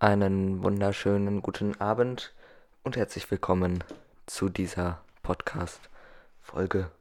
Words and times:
Einen 0.00 0.62
wunderschönen 0.62 1.42
guten 1.42 1.80
Abend 1.80 2.32
und 2.84 2.96
herzlich 2.96 3.28
willkommen 3.32 3.82
zu 4.26 4.48
dieser 4.48 5.02
Podcast-Folge. 5.24 6.92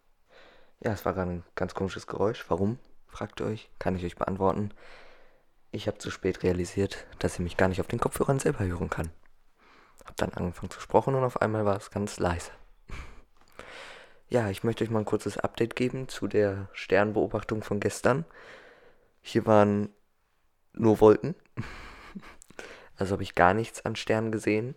Ja, 0.80 0.94
es 0.94 1.06
war 1.06 1.14
gerade 1.14 1.30
ein 1.30 1.44
ganz 1.54 1.76
komisches 1.76 2.08
Geräusch. 2.08 2.46
Warum? 2.48 2.80
Fragt 3.06 3.40
ihr 3.40 3.46
euch. 3.46 3.70
Kann 3.78 3.96
ich 3.96 4.04
euch 4.04 4.16
beantworten. 4.16 4.72
Ich 5.70 5.86
habe 5.86 6.00
zu 6.00 6.10
spät 6.10 6.42
realisiert, 6.42 7.06
dass 7.20 7.36
ich 7.36 7.40
mich 7.42 7.56
gar 7.56 7.68
nicht 7.68 7.82
auf 7.82 7.88
den 7.88 8.00
Kopfhörern 8.00 8.40
selber 8.40 8.66
hören 8.66 8.90
kann. 8.90 9.12
Hab 10.04 10.16
dann 10.16 10.34
angefangen 10.34 10.72
zu 10.72 10.80
sprechen 10.80 11.14
und 11.14 11.24
auf 11.24 11.40
einmal 11.40 11.66
war 11.66 11.78
es 11.78 11.92
ganz 11.92 12.18
leise. 12.18 12.50
Ja, 14.30 14.50
ich 14.50 14.64
möchte 14.64 14.84
euch 14.84 14.90
mal 14.90 15.00
ein 15.00 15.06
kurzes 15.06 15.38
Update 15.38 15.76
geben 15.76 16.10
zu 16.10 16.28
der 16.28 16.68
Sternbeobachtung 16.74 17.62
von 17.62 17.80
gestern. 17.80 18.26
Hier 19.22 19.46
waren 19.46 19.90
nur 20.74 21.00
Wolken. 21.00 21.36
Also 22.98 23.14
habe 23.14 23.24
ich 23.24 23.36
gar 23.36 23.54
nichts 23.54 23.86
an 23.86 23.96
Sternen 23.96 24.32
gesehen. 24.32 24.76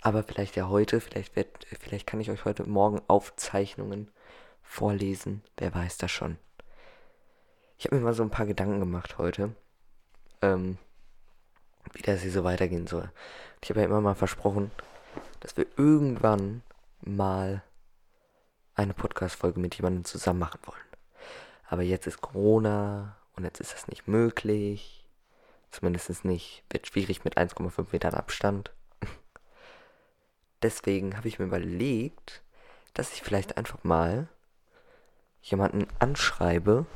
Aber 0.00 0.22
vielleicht 0.22 0.56
ja 0.56 0.68
heute, 0.68 1.00
vielleicht, 1.00 1.36
wird, 1.36 1.66
vielleicht 1.78 2.06
kann 2.06 2.20
ich 2.20 2.30
euch 2.30 2.44
heute 2.44 2.64
Morgen 2.64 3.02
Aufzeichnungen 3.06 4.10
vorlesen. 4.62 5.42
Wer 5.58 5.74
weiß 5.74 5.98
das 5.98 6.10
schon. 6.10 6.38
Ich 7.76 7.86
habe 7.86 7.96
mir 7.96 8.02
mal 8.02 8.14
so 8.14 8.22
ein 8.22 8.30
paar 8.30 8.46
Gedanken 8.46 8.80
gemacht 8.80 9.18
heute, 9.18 9.54
ähm, 10.42 10.78
wie 11.92 12.02
das 12.02 12.22
hier 12.22 12.30
so 12.30 12.44
weitergehen 12.44 12.86
soll. 12.86 13.10
Ich 13.62 13.70
habe 13.70 13.80
ja 13.80 13.86
immer 13.86 14.00
mal 14.00 14.14
versprochen, 14.14 14.70
dass 15.40 15.56
wir 15.56 15.66
irgendwann 15.76 16.62
mal 17.00 17.62
eine 18.74 18.94
Podcast-Folge 18.94 19.60
mit 19.60 19.74
jemandem 19.74 20.04
zusammen 20.04 20.38
machen 20.38 20.60
wollen. 20.64 20.78
Aber 21.68 21.82
jetzt 21.82 22.06
ist 22.06 22.20
Corona 22.20 23.16
und 23.36 23.44
jetzt 23.44 23.60
ist 23.60 23.74
das 23.74 23.88
nicht 23.88 24.08
möglich. 24.08 24.99
Zumindest 25.70 26.24
nicht. 26.24 26.64
Wird 26.70 26.86
schwierig 26.86 27.24
mit 27.24 27.38
1,5 27.38 27.86
Metern 27.92 28.14
Abstand. 28.14 28.72
Deswegen 30.62 31.16
habe 31.16 31.28
ich 31.28 31.38
mir 31.38 31.46
überlegt, 31.46 32.42
dass 32.94 33.12
ich 33.12 33.22
vielleicht 33.22 33.56
einfach 33.56 33.84
mal 33.84 34.28
jemanden 35.42 35.86
anschreibe 35.98 36.86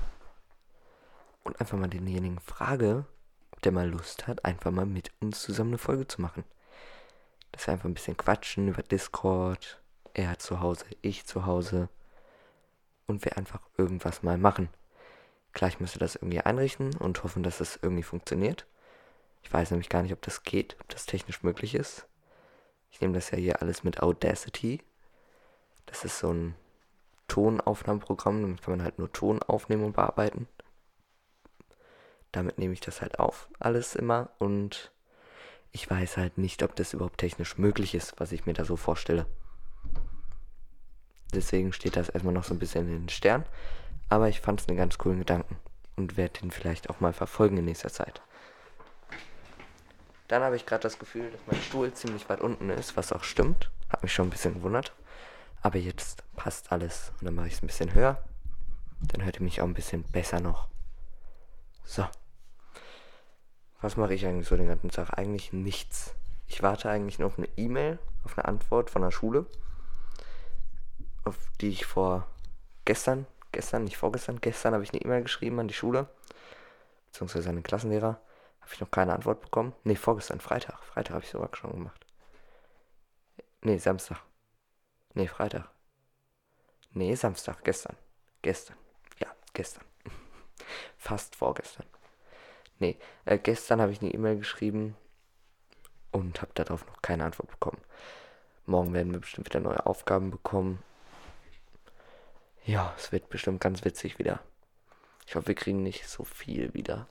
und 1.45 1.61
einfach 1.61 1.79
mal 1.79 1.89
denjenigen 1.89 2.41
frage, 2.41 3.07
ob 3.53 3.63
der 3.63 3.73
mal 3.73 3.89
Lust 3.89 4.27
hat, 4.27 4.45
einfach 4.45 4.71
mal 4.71 4.87
mit 4.87 5.13
uns 5.21 5.41
zusammen 5.41 5.71
eine 5.71 5.79
Folge 5.79 6.07
zu 6.07 6.21
machen. 6.21 6.45
Dass 7.53 7.67
wir 7.67 7.73
einfach 7.73 7.89
ein 7.89 7.95
bisschen 7.95 8.17
quatschen 8.17 8.69
über 8.69 8.83
Discord. 8.83 9.81
Er 10.13 10.31
hat 10.31 10.43
zu 10.43 10.61
Hause, 10.61 10.87
ich 11.03 11.25
zu 11.25 11.47
Hause. 11.47 11.89
Und 13.07 13.25
wir 13.25 13.37
einfach 13.37 13.61
irgendwas 13.77 14.23
mal 14.23 14.39
machen. 14.39 14.69
Klar, 15.55 15.71
ich 15.71 15.81
müsste 15.81 16.01
das 16.01 16.17
irgendwie 16.17 16.41
einrichten 16.41 16.95
und 16.97 17.23
hoffen, 17.23 17.43
dass 17.43 17.59
das 17.59 17.79
irgendwie 17.81 18.03
funktioniert. 18.03 18.67
Ich 19.43 19.53
weiß 19.53 19.71
nämlich 19.71 19.89
gar 19.89 20.03
nicht, 20.03 20.13
ob 20.13 20.21
das 20.23 20.43
geht, 20.43 20.77
ob 20.81 20.89
das 20.89 21.07
technisch 21.07 21.43
möglich 21.43 21.75
ist. 21.75 22.07
Ich 22.91 23.01
nehme 23.01 23.15
das 23.15 23.31
ja 23.31 23.39
hier 23.39 23.63
alles 23.63 23.85
mit 23.85 24.03
Audacity. 24.03 24.83
Das 25.87 26.05
ist 26.05 26.19
so 26.19 26.33
ein 26.33 26.55
Tonaufnahmeprogramm, 27.29 28.43
damit 28.43 28.63
kann 28.63 28.73
man 28.77 28.85
halt 28.85 28.99
nur 28.99 29.13
Ton 29.13 29.43
aufnehmen 29.43 29.85
und 29.85 29.95
bearbeiten. 29.95 30.49
Damit 32.33 32.59
nehme 32.59 32.73
ich 32.73 32.81
das 32.81 33.01
halt 33.01 33.19
auf, 33.19 33.49
alles 33.61 33.95
immer. 33.95 34.31
Und 34.39 34.93
ich 35.71 35.89
weiß 35.89 36.17
halt 36.17 36.37
nicht, 36.37 36.63
ob 36.63 36.75
das 36.75 36.95
überhaupt 36.95 37.19
technisch 37.19 37.59
möglich 37.59 37.95
ist, 37.95 38.19
was 38.19 38.33
ich 38.33 38.47
mir 38.47 38.55
da 38.55 38.65
so 38.65 38.77
vorstelle. 38.77 39.27
Deswegen 41.33 41.73
steht 41.73 41.97
das 41.97 42.09
erstmal 42.09 42.35
noch 42.35 42.45
so 42.45 42.55
ein 42.55 42.59
bisschen 42.59 42.89
in 42.89 43.03
den 43.03 43.09
Stern. 43.09 43.45
Aber 44.09 44.29
ich 44.29 44.41
fand 44.41 44.61
es 44.61 44.69
einen 44.69 44.77
ganz 44.77 44.99
coolen 44.99 45.19
Gedanken 45.19 45.57
und 45.97 46.17
werde 46.17 46.41
den 46.41 46.51
vielleicht 46.51 46.91
auch 46.91 47.01
mal 47.01 47.13
verfolgen 47.13 47.57
in 47.57 47.65
nächster 47.65 47.91
Zeit. 47.91 48.21
Dann 50.29 50.43
habe 50.43 50.57
ich 50.57 50.67
gerade 50.67 50.83
das 50.83 50.99
Gefühl, 50.99 51.31
dass 51.31 51.41
mein 51.47 51.61
Stuhl 51.61 51.93
ziemlich 51.93 52.29
weit 52.29 52.41
unten 52.41 52.71
ist, 52.71 52.97
was 52.97 53.13
auch 53.13 53.25
stimmt. 53.25 53.71
Hat 53.91 54.03
mich 54.03 54.13
schon 54.13 54.29
ein 54.29 54.31
bisschen 54.31 54.55
gewundert. 54.55 54.93
Aber 55.63 55.79
jetzt 55.79 56.25
passt 56.37 56.73
alles. 56.73 57.13
Und 57.21 57.27
dann 57.27 57.35
mache 57.35 57.49
ich 57.49 57.55
es 57.55 57.63
ein 57.63 57.67
bisschen 57.67 57.95
höher. 57.95 58.23
Dann 59.01 59.25
hört 59.25 59.37
ihr 59.37 59.43
mich 59.43 59.61
auch 59.61 59.67
ein 59.67 59.75
bisschen 59.75 60.03
besser 60.03 60.41
noch. 60.41 60.69
So. 61.85 62.07
Was 63.81 63.97
mache 63.97 64.15
ich 64.15 64.25
eigentlich 64.27 64.49
so 64.49 64.57
den 64.57 64.69
ganzen 64.69 64.91
Tag? 64.91 65.19
Eigentlich 65.19 65.53
nichts. 65.53 66.15
Ich 66.47 66.63
warte 66.63 66.89
eigentlich 66.89 67.19
nur 67.19 67.29
auf 67.29 67.39
eine 67.39 67.49
E-Mail, 67.57 67.99
auf 68.25 68.39
eine 68.39 68.47
Antwort 68.47 68.91
von 68.91 69.03
der 69.03 69.11
Schule, 69.11 69.47
auf 71.25 71.37
die 71.61 71.69
ich 71.69 71.85
vor 71.85 72.27
gestern 72.85 73.27
gestern, 73.55 73.85
nicht 73.85 73.97
vorgestern, 73.97 74.41
gestern 74.41 74.75
habe 74.75 74.85
ich 74.85 74.93
eine 74.93 75.01
E-Mail 75.01 75.23
geschrieben 75.23 75.59
an 75.61 75.69
die 75.69 75.75
Schule, 75.75 76.09
beziehungsweise 77.07 77.49
an 77.49 77.57
den 77.57 77.63
Klassenlehrer. 77.63 78.21
Habe 78.61 78.73
ich 78.73 78.81
noch 78.81 78.91
keine 78.91 79.15
Antwort 79.15 79.41
bekommen. 79.41 79.75
Ne, 79.85 79.97
vorgestern, 79.97 80.41
Freitag. 80.41 80.83
Freitag 80.83 81.15
habe 81.15 81.25
ich 81.25 81.31
sogar 81.31 81.51
schon 81.55 81.71
gemacht. 81.71 82.07
Ne, 83.63 83.79
Samstag. 83.79 84.23
Ne, 85.15 85.29
Freitag. 85.29 85.71
Ne, 86.93 87.15
Samstag, 87.17 87.63
gestern. 87.63 87.97
Gestern. 88.43 88.77
Ja, 89.19 89.29
gestern. 89.53 89.85
Fast 90.97 91.37
vorgestern. 91.37 91.87
Ne, 92.79 92.97
äh, 93.27 93.39
gestern 93.39 93.81
habe 93.81 93.93
ich 93.93 94.01
eine 94.01 94.13
E-Mail 94.13 94.39
geschrieben 94.39 94.97
und 96.11 96.43
habe 96.43 96.53
darauf 96.55 96.87
noch 96.87 97.03
keine 97.03 97.25
Antwort 97.25 97.51
bekommen. 97.51 97.81
Morgen 98.67 98.95
werden 98.95 99.13
wir 99.13 99.21
bestimmt 99.21 99.47
wieder 99.47 99.61
neue 99.61 99.85
Aufgaben 99.87 100.31
bekommen 100.31 100.83
ja, 102.65 102.95
es 102.97 103.13
wird 103.13 103.29
bestimmt 103.29 103.61
ganz 103.61 103.85
witzig 103.85 104.19
wieder. 104.19 104.41
Ich 105.27 105.35
hoffe, 105.35 105.49
wir 105.49 105.55
kriegen 105.55 105.83
nicht 105.83 106.09
so 106.09 106.25
viel 106.25 106.73
wieder. 106.75 107.09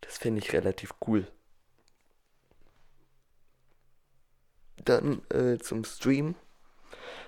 Das 0.00 0.18
finde 0.18 0.40
ich 0.40 0.52
relativ 0.52 0.94
cool. 1.06 1.26
Dann 4.84 5.22
äh, 5.30 5.58
zum 5.58 5.84
Stream. 5.84 6.34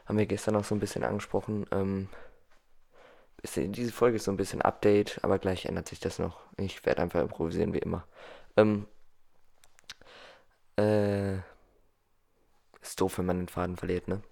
Haben 0.06 0.18
wir 0.18 0.26
gestern 0.26 0.54
noch 0.54 0.64
so 0.64 0.74
ein 0.74 0.80
bisschen 0.80 1.04
angesprochen. 1.04 1.66
Ähm, 1.70 2.08
diese 3.56 3.92
Folge 3.92 4.16
ist 4.16 4.24
so 4.24 4.30
ein 4.30 4.36
bisschen 4.36 4.62
Update, 4.62 5.22
aber 5.22 5.38
gleich 5.38 5.66
ändert 5.66 5.88
sich 5.88 6.00
das 6.00 6.18
noch. 6.18 6.40
Ich 6.56 6.84
werde 6.84 7.02
einfach 7.02 7.20
improvisieren 7.20 7.72
wie 7.72 7.78
immer. 7.78 8.06
Ähm, 8.56 8.86
äh, 10.76 11.36
ist 12.80 13.00
doof, 13.00 13.18
wenn 13.18 13.26
man 13.26 13.38
den 13.38 13.48
Faden 13.48 13.76
verliert, 13.76 14.08
ne? 14.08 14.22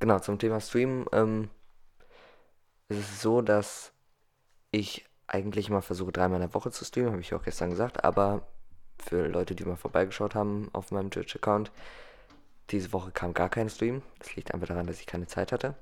Genau, 0.00 0.18
zum 0.18 0.38
Thema 0.38 0.60
Stream. 0.60 1.06
Ähm, 1.12 1.50
es 2.88 2.98
ist 2.98 3.20
so, 3.20 3.42
dass 3.42 3.92
ich 4.70 5.04
eigentlich 5.26 5.68
immer 5.68 5.82
versuche, 5.82 6.10
dreimal 6.10 6.40
in 6.40 6.48
der 6.48 6.54
Woche 6.54 6.70
zu 6.70 6.84
streamen, 6.86 7.12
habe 7.12 7.20
ich 7.20 7.34
auch 7.34 7.42
gestern 7.42 7.70
gesagt, 7.70 8.02
aber 8.02 8.42
für 8.98 9.28
Leute, 9.28 9.54
die 9.54 9.64
mal 9.64 9.76
vorbeigeschaut 9.76 10.34
haben 10.34 10.70
auf 10.72 10.90
meinem 10.90 11.10
Twitch-Account, 11.10 11.70
diese 12.70 12.92
Woche 12.92 13.10
kam 13.10 13.34
gar 13.34 13.50
kein 13.50 13.68
Stream. 13.68 14.02
Das 14.18 14.34
liegt 14.36 14.54
einfach 14.54 14.68
daran, 14.68 14.86
dass 14.86 15.00
ich 15.00 15.06
keine 15.06 15.26
Zeit 15.26 15.52
hatte. 15.52 15.74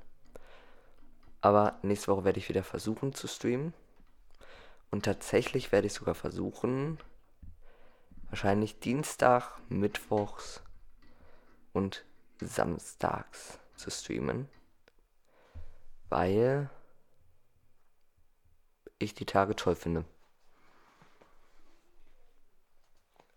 Aber 1.40 1.78
nächste 1.82 2.08
Woche 2.08 2.24
werde 2.24 2.38
ich 2.38 2.48
wieder 2.48 2.64
versuchen 2.64 3.14
zu 3.14 3.28
streamen. 3.28 3.72
Und 4.90 5.04
tatsächlich 5.04 5.70
werde 5.70 5.86
ich 5.86 5.92
sogar 5.92 6.14
versuchen, 6.14 6.98
wahrscheinlich 8.30 8.80
Dienstag, 8.80 9.58
Mittwochs 9.68 10.62
und 11.72 12.04
Samstags 12.40 13.60
zu 13.78 13.90
streamen, 13.90 14.48
weil 16.08 16.70
ich 18.98 19.14
die 19.14 19.26
Tage 19.26 19.54
toll 19.56 19.76
finde. 19.76 20.04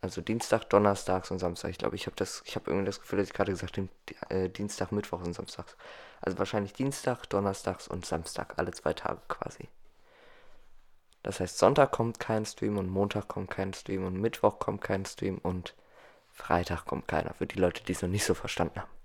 Also 0.02 0.22
Dienstag, 0.22 0.68
Donnerstags 0.69 1.29
und 1.29 1.38
Samstag. 1.38 1.69
Ich 1.69 1.78
glaube, 1.78 1.96
ich 1.96 2.07
habe 2.07 2.16
das, 2.16 2.44
irgendwie 2.56 2.85
das 2.85 3.00
Gefühl, 3.00 3.19
dass 3.19 3.28
ich 3.28 3.34
gerade 3.35 3.52
gesagt 3.52 3.78
habe, 3.78 3.90
äh, 4.29 4.50
Dienstag, 4.50 4.91
Mittwoch 4.91 5.22
und 5.22 5.34
Samstags. 5.34 5.75
Also 6.22 6.40
wahrscheinlich 6.40 6.73
Dienstag, 6.73 7.28
Donnerstags 7.28 7.88
und 7.88 8.06
Samstag, 8.06 8.58
alle 8.58 8.72
zwei 8.72 8.94
Tage 8.94 9.22
quasi. 9.28 9.69
Das 11.22 11.40
heißt, 11.40 11.59
Sonntag 11.59 11.91
kommt 11.91 12.19
kein 12.19 12.47
Stream 12.47 12.79
und 12.79 12.90
Montag 12.90 13.28
kommt 13.28 13.52
kein 13.52 13.73
Stream 13.75 14.03
und 14.06 14.19
Mittwoch 14.19 14.58
kommt 14.58 14.81
kein 14.81 15.06
Stream 15.06 15.38
und 15.38 15.75
Freitag 16.32 16.85
kommt 16.85 17.08
keiner. 17.08 17.35
Für 17.35 17.46
die 17.46 17.59
Leute, 17.59 17.84
die 17.84 17.91
es 17.91 18.02
noch 18.02 18.09
nicht 18.09 18.26
so 18.26 18.34
verstanden 18.34 18.79
haben. 18.82 19.01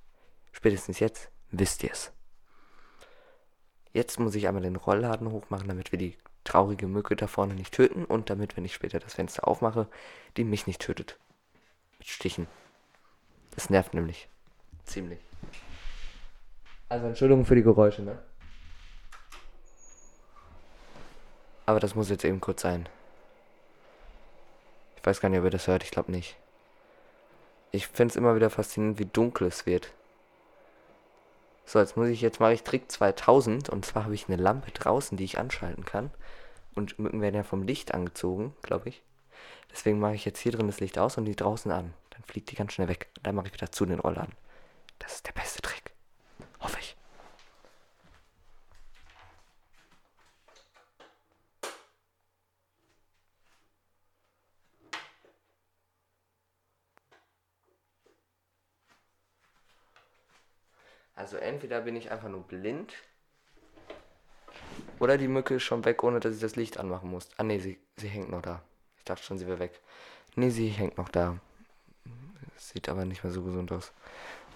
Spätestens 0.57 1.01
jetzt 1.01 1.29
wisst 1.51 1.85
ihr 1.85 1.93
es. 1.93 2.13
Jetzt 3.93 4.19
muss 4.19 4.35
ich 4.35 4.49
einmal 4.49 4.63
den 4.63 4.77
Rollladen 4.77 5.31
hochmachen, 5.31 5.69
damit 5.69 5.93
wir 5.93 5.99
die 5.99 6.17
traurige 6.45 6.87
Mücke 6.87 7.15
da 7.15 7.27
vorne 7.27 7.53
nicht 7.53 7.75
töten 7.75 8.07
und 8.07 8.31
damit, 8.31 8.57
wenn 8.57 8.65
ich 8.65 8.73
später 8.73 8.99
das 8.99 9.13
Fenster 9.13 9.47
aufmache, 9.47 9.87
die 10.39 10.45
mich 10.45 10.67
nicht 10.67 10.81
tötet. 10.81 11.19
Mit 11.99 12.09
Stichen. 12.09 12.47
Das 13.51 13.69
nervt 13.69 13.93
nämlich. 13.93 14.31
Ziemlich. 14.85 15.19
Also 16.89 17.07
Entschuldigung 17.07 17.45
für 17.45 17.55
die 17.55 17.63
Geräusche, 17.63 18.01
ne? 18.01 18.19
Aber 21.67 21.81
das 21.81 21.95
muss 21.95 22.09
jetzt 22.09 22.25
eben 22.25 22.41
kurz 22.41 22.63
sein. 22.63 22.89
Ich 24.97 25.05
weiß 25.05 25.21
gar 25.21 25.29
nicht, 25.29 25.39
ob 25.39 25.45
ihr 25.45 25.51
das 25.51 25.67
hört, 25.67 25.85
ich 25.85 25.91
glaube 25.91 26.13
nicht. 26.13 26.35
Ich 27.73 27.89
finde 27.89 28.13
es 28.13 28.17
immer 28.17 28.37
wieder 28.37 28.49
faszinierend, 28.49 28.99
wie 28.99 29.05
dunkel 29.05 29.49
es 29.49 29.67
wird. 29.67 29.93
So, 31.69 31.81
jetzt 31.81 31.97
muss 31.97 32.09
ich, 32.09 32.21
jetzt 32.21 32.39
mache 32.39 32.53
ich 32.53 32.63
Trick 32.63 32.91
2000 32.93 33.69
und 33.71 33.85
zwar 33.85 34.05
habe 34.05 34.15
ich 34.15 34.29
eine 34.29 34.41
Lampe 34.41 34.71
draußen, 34.71 35.19
die 35.19 35.25
ich 35.25 35.39
anschalten 35.39 35.85
kann. 35.85 36.13
Und 36.77 36.99
Mücken 37.01 37.21
werden 37.21 37.35
ja 37.35 37.43
vom 37.43 37.63
Licht 37.65 37.93
angezogen, 37.93 38.55
glaube 38.63 38.89
ich. 38.89 39.03
Deswegen 39.73 39.99
mache 39.99 40.15
ich 40.15 40.25
jetzt 40.25 40.39
hier 40.39 40.53
drin 40.53 40.69
das 40.69 40.79
Licht 40.79 40.97
aus 40.97 41.19
und 41.19 41.25
die 41.25 41.35
draußen 41.35 41.73
an. 41.73 41.93
Dann 42.11 42.23
fliegt 42.23 42.53
die 42.53 42.57
ganz 42.57 42.73
schnell 42.73 42.89
weg. 42.89 43.09
Dann 43.23 43.35
mache 43.35 43.49
ich 43.49 43.55
wieder 43.55 43.73
zu 43.73 43.85
den 43.85 43.99
Rollern. 43.99 44.31
Das 45.01 45.17
ist 45.17 45.27
der 45.27 45.33
beste 45.33 45.61
Trick. 45.61 45.93
Hoffe 46.61 46.79
ich. 46.81 46.97
Also 61.17 61.39
entweder 61.39 61.81
bin 61.81 61.97
ich 61.97 62.11
einfach 62.11 62.29
nur 62.29 62.43
blind 62.43 62.95
oder 64.99 65.19
die 65.19 65.29
Mücke 65.29 65.57
ist 65.57 65.63
schon 65.63 65.85
weg, 65.85 66.03
ohne 66.03 66.21
dass 66.21 66.35
ich 66.35 66.41
das 66.41 66.57
Licht 66.57 66.79
anmachen 66.79 67.11
muss. 67.11 67.29
Ah 67.37 67.43
ne, 67.43 67.59
sie, 67.59 67.79
sie 67.97 68.09
hängt 68.09 68.31
noch 68.31 68.43
da. 68.43 68.63
Ich 68.99 69.05
dachte 69.05 69.23
schon, 69.23 69.39
sie 69.39 69.47
wäre 69.47 69.59
weg. 69.59 69.81
Ne, 70.37 70.51
sie 70.51 70.69
hängt 70.69 70.99
noch 70.99 71.09
da. 71.09 71.39
Sieht 72.57 72.89
aber 72.89 73.05
nicht 73.05 73.25
mehr 73.25 73.33
so 73.33 73.43
gesund 73.43 73.73
aus. 73.73 73.93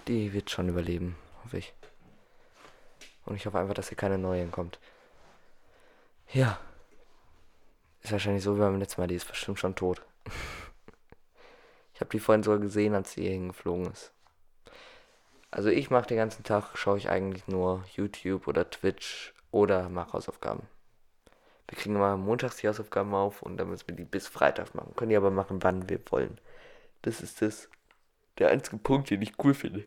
Die 0.07 0.33
wird 0.33 0.49
schon 0.49 0.69
überleben, 0.69 1.15
hoffe 1.43 1.57
ich. 1.57 1.73
Und 3.25 3.35
ich 3.35 3.45
hoffe 3.45 3.59
einfach, 3.59 3.75
dass 3.75 3.89
hier 3.89 3.97
keine 3.97 4.17
neue 4.17 4.47
kommt. 4.47 4.79
Ja. 6.33 6.59
Ist 8.01 8.11
wahrscheinlich 8.11 8.43
so 8.43 8.55
wie 8.55 8.61
beim 8.61 8.79
letzten 8.79 9.01
Mal, 9.01 9.07
die 9.07 9.15
ist 9.15 9.27
bestimmt 9.27 9.59
schon 9.59 9.75
tot. 9.75 10.01
ich 11.93 12.01
habe 12.01 12.09
die 12.09 12.19
vorhin 12.19 12.41
sogar 12.41 12.59
gesehen, 12.59 12.95
als 12.95 13.13
sie 13.13 13.21
hier 13.21 13.31
hingeflogen 13.31 13.91
ist. 13.91 14.11
Also 15.51 15.69
ich 15.69 15.89
mache 15.89 16.07
den 16.07 16.17
ganzen 16.17 16.43
Tag, 16.43 16.77
schaue 16.77 16.97
ich 16.97 17.09
eigentlich 17.09 17.47
nur 17.47 17.83
YouTube 17.95 18.47
oder 18.47 18.69
Twitch 18.69 19.33
oder 19.51 19.89
mache 19.89 20.13
Hausaufgaben. 20.13 20.63
Wir 21.67 21.77
kriegen 21.77 21.95
immer 21.95 22.17
montags 22.17 22.57
die 22.57 22.67
Hausaufgaben 22.67 23.13
auf 23.13 23.41
und 23.41 23.57
dann 23.57 23.69
müssen 23.69 23.87
wir 23.87 23.95
die 23.95 24.05
bis 24.05 24.27
Freitag 24.27 24.73
machen. 24.75 24.93
Können 24.95 25.09
die 25.09 25.17
aber 25.17 25.31
machen, 25.31 25.61
wann 25.61 25.89
wir 25.89 25.99
wollen. 26.09 26.39
Das 27.01 27.21
ist 27.21 27.41
das, 27.41 27.69
der 28.37 28.49
einzige 28.49 28.77
Punkt, 28.77 29.09
den 29.09 29.21
ich 29.21 29.33
cool 29.43 29.53
finde. 29.53 29.85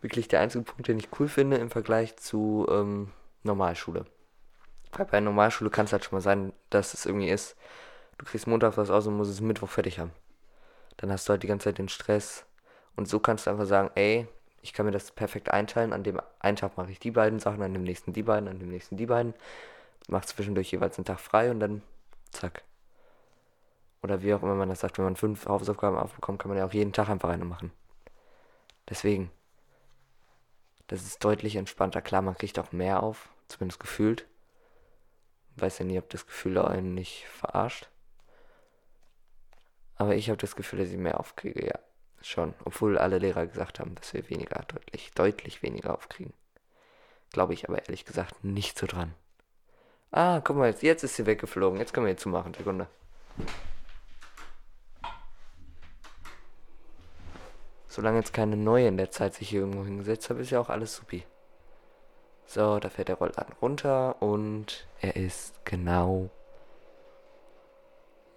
Wirklich 0.00 0.28
der 0.28 0.40
einzige 0.40 0.64
Punkt, 0.64 0.88
den 0.88 0.98
ich 0.98 1.08
cool 1.18 1.28
finde 1.28 1.56
im 1.58 1.70
Vergleich 1.70 2.16
zu 2.16 2.66
ähm, 2.70 3.12
Normalschule. 3.42 4.06
Weil 4.92 5.06
bei 5.06 5.20
Normalschule 5.20 5.70
kann 5.70 5.86
es 5.86 5.92
halt 5.92 6.04
schon 6.04 6.16
mal 6.16 6.22
sein, 6.22 6.52
dass 6.70 6.94
es 6.94 7.06
irgendwie 7.06 7.30
ist, 7.30 7.56
du 8.18 8.24
kriegst 8.24 8.46
Montag 8.46 8.76
was 8.76 8.90
aus 8.90 9.06
und 9.06 9.16
musst 9.16 9.30
es 9.30 9.40
Mittwoch 9.40 9.68
fertig 9.68 9.98
haben. 9.98 10.12
Dann 10.96 11.12
hast 11.12 11.28
du 11.28 11.30
halt 11.30 11.42
die 11.42 11.46
ganze 11.46 11.64
Zeit 11.64 11.78
den 11.78 11.88
Stress, 11.88 12.44
und 13.00 13.06
so 13.06 13.18
kannst 13.18 13.46
du 13.46 13.50
einfach 13.50 13.64
sagen, 13.64 13.90
ey, 13.94 14.28
ich 14.60 14.74
kann 14.74 14.84
mir 14.84 14.92
das 14.92 15.10
perfekt 15.10 15.50
einteilen. 15.50 15.94
An 15.94 16.02
dem 16.02 16.20
einen 16.38 16.58
Tag 16.58 16.76
mache 16.76 16.90
ich 16.90 16.98
die 16.98 17.12
beiden 17.12 17.38
Sachen, 17.38 17.62
an 17.62 17.72
dem 17.72 17.82
nächsten 17.82 18.12
die 18.12 18.22
beiden, 18.22 18.46
an 18.46 18.58
dem 18.58 18.68
nächsten 18.68 18.98
die 18.98 19.06
beiden. 19.06 19.32
Mach 20.08 20.26
zwischendurch 20.26 20.70
jeweils 20.70 20.98
einen 20.98 21.06
Tag 21.06 21.18
frei 21.18 21.50
und 21.50 21.60
dann 21.60 21.80
zack. 22.30 22.62
Oder 24.02 24.20
wie 24.20 24.34
auch 24.34 24.42
immer 24.42 24.54
man 24.54 24.68
das 24.68 24.80
sagt, 24.80 24.98
wenn 24.98 25.06
man 25.06 25.16
fünf 25.16 25.46
Hausaufgaben 25.46 25.96
aufbekommt, 25.96 26.40
kann 26.40 26.50
man 26.50 26.58
ja 26.58 26.66
auch 26.66 26.74
jeden 26.74 26.92
Tag 26.92 27.08
einfach 27.08 27.30
eine 27.30 27.46
machen. 27.46 27.72
Deswegen. 28.90 29.30
Das 30.88 31.00
ist 31.00 31.24
deutlich 31.24 31.56
entspannter. 31.56 32.02
Klar, 32.02 32.20
man 32.20 32.36
kriegt 32.36 32.58
auch 32.58 32.70
mehr 32.70 33.02
auf, 33.02 33.30
zumindest 33.48 33.80
gefühlt. 33.80 34.26
Weiß 35.56 35.78
ja 35.78 35.86
nie, 35.86 35.98
ob 35.98 36.10
das 36.10 36.26
Gefühl 36.26 36.58
einen 36.58 36.92
nicht 36.92 37.24
verarscht. 37.28 37.88
Aber 39.96 40.16
ich 40.16 40.28
habe 40.28 40.36
das 40.36 40.54
Gefühl, 40.54 40.80
dass 40.80 40.90
ich 40.90 40.98
mehr 40.98 41.18
aufkriege, 41.18 41.64
ja. 41.64 41.78
Schon, 42.22 42.54
obwohl 42.64 42.98
alle 42.98 43.18
Lehrer 43.18 43.46
gesagt 43.46 43.80
haben, 43.80 43.94
dass 43.94 44.12
wir 44.12 44.28
weniger, 44.28 44.62
deutlich, 44.68 45.10
deutlich 45.14 45.62
weniger 45.62 45.94
aufkriegen. 45.94 46.34
Glaube 47.32 47.54
ich 47.54 47.68
aber 47.68 47.78
ehrlich 47.78 48.04
gesagt 48.04 48.44
nicht 48.44 48.78
so 48.78 48.86
dran. 48.86 49.14
Ah, 50.10 50.40
guck 50.40 50.56
mal, 50.56 50.68
jetzt, 50.68 50.82
jetzt 50.82 51.04
ist 51.04 51.16
sie 51.16 51.26
weggeflogen. 51.26 51.78
Jetzt 51.78 51.94
können 51.94 52.06
wir 52.06 52.10
jetzt 52.10 52.22
zumachen. 52.22 52.52
Sekunde. 52.54 52.88
Solange 57.86 58.18
jetzt 58.18 58.32
keine 58.32 58.56
neue 58.56 58.88
in 58.88 58.96
der 58.96 59.10
Zeit 59.10 59.34
sich 59.34 59.48
hier 59.48 59.60
irgendwo 59.60 59.84
hingesetzt 59.84 60.30
habe, 60.30 60.42
ist 60.42 60.50
ja 60.50 60.60
auch 60.60 60.68
alles 60.68 60.94
supi. 60.94 61.24
So, 62.46 62.80
da 62.80 62.90
fährt 62.90 63.08
der 63.08 63.16
Rollladen 63.16 63.54
runter 63.60 64.20
und 64.20 64.86
er 65.00 65.16
ist 65.16 65.64
genau 65.64 66.30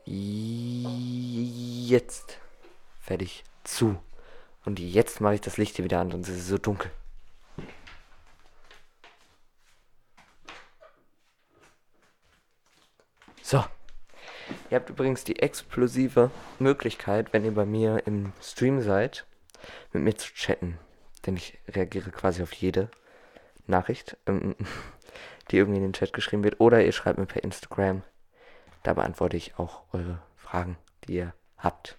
jetzt 0.06 2.40
fertig 3.00 3.44
zu. 3.64 3.98
Und 4.66 4.80
jetzt 4.80 5.22
mache 5.22 5.36
ich 5.36 5.42
das 5.42 5.58
Licht 5.58 5.76
hier 5.76 5.86
wieder 5.86 6.00
an, 6.00 6.12
sonst 6.12 6.30
ist 6.30 6.40
es 6.40 6.48
so 6.48 6.58
dunkel. 6.58 6.92
So. 13.42 13.64
Ihr 14.70 14.78
habt 14.78 14.90
übrigens 14.90 15.24
die 15.24 15.40
explosive 15.40 16.32
Möglichkeit, 16.60 17.34
wenn 17.34 17.46
ihr 17.46 17.54
bei 17.54 17.66
mir 17.66 18.04
im 18.08 18.34
Stream 18.42 18.82
seid, 18.82 19.26
mit 19.92 20.04
mir 20.04 20.16
zu 20.16 20.34
chatten. 20.34 20.80
Denn 21.26 21.38
ich 21.38 21.58
reagiere 21.68 22.12
quasi 22.12 22.42
auf 22.42 22.54
jede 22.54 22.90
Nachricht, 23.68 24.18
ähm, 24.26 24.56
die 25.52 25.58
irgendwie 25.58 25.78
in 25.78 25.84
den 25.84 25.94
Chat 25.94 26.14
geschrieben 26.14 26.44
wird. 26.44 26.60
Oder 26.60 26.84
ihr 26.84 26.92
schreibt 26.92 27.20
mir 27.20 27.26
per 27.26 27.44
Instagram. 27.44 28.04
Da 28.84 28.94
beantworte 28.94 29.38
ich 29.38 29.58
auch 29.58 29.84
eure 29.94 30.22
Fragen, 30.36 30.78
die 31.08 31.14
ihr 31.16 31.34
habt. 31.58 31.98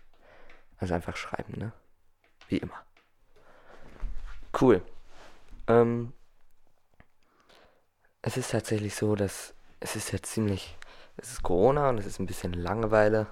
Also 0.79 0.95
einfach 0.95 1.17
schreiben, 1.17 1.55
ne? 1.59 1.73
Wie 2.49 2.59
immer. 2.59 2.85
Cool. 4.61 4.83
Ähm, 5.67 6.13
es 8.23 8.37
ist 8.37 8.51
tatsächlich 8.51 8.95
so, 8.95 9.15
dass 9.15 9.55
es 9.81 9.97
ist 9.97 10.13
jetzt 10.13 10.33
ziemlich, 10.33 10.77
es 11.17 11.33
ist 11.33 11.43
Corona 11.43 11.89
und 11.89 11.99
es 11.99 12.07
ist 12.07 12.19
ein 12.19 12.27
bisschen 12.27 12.53
Langeweile. 12.53 13.27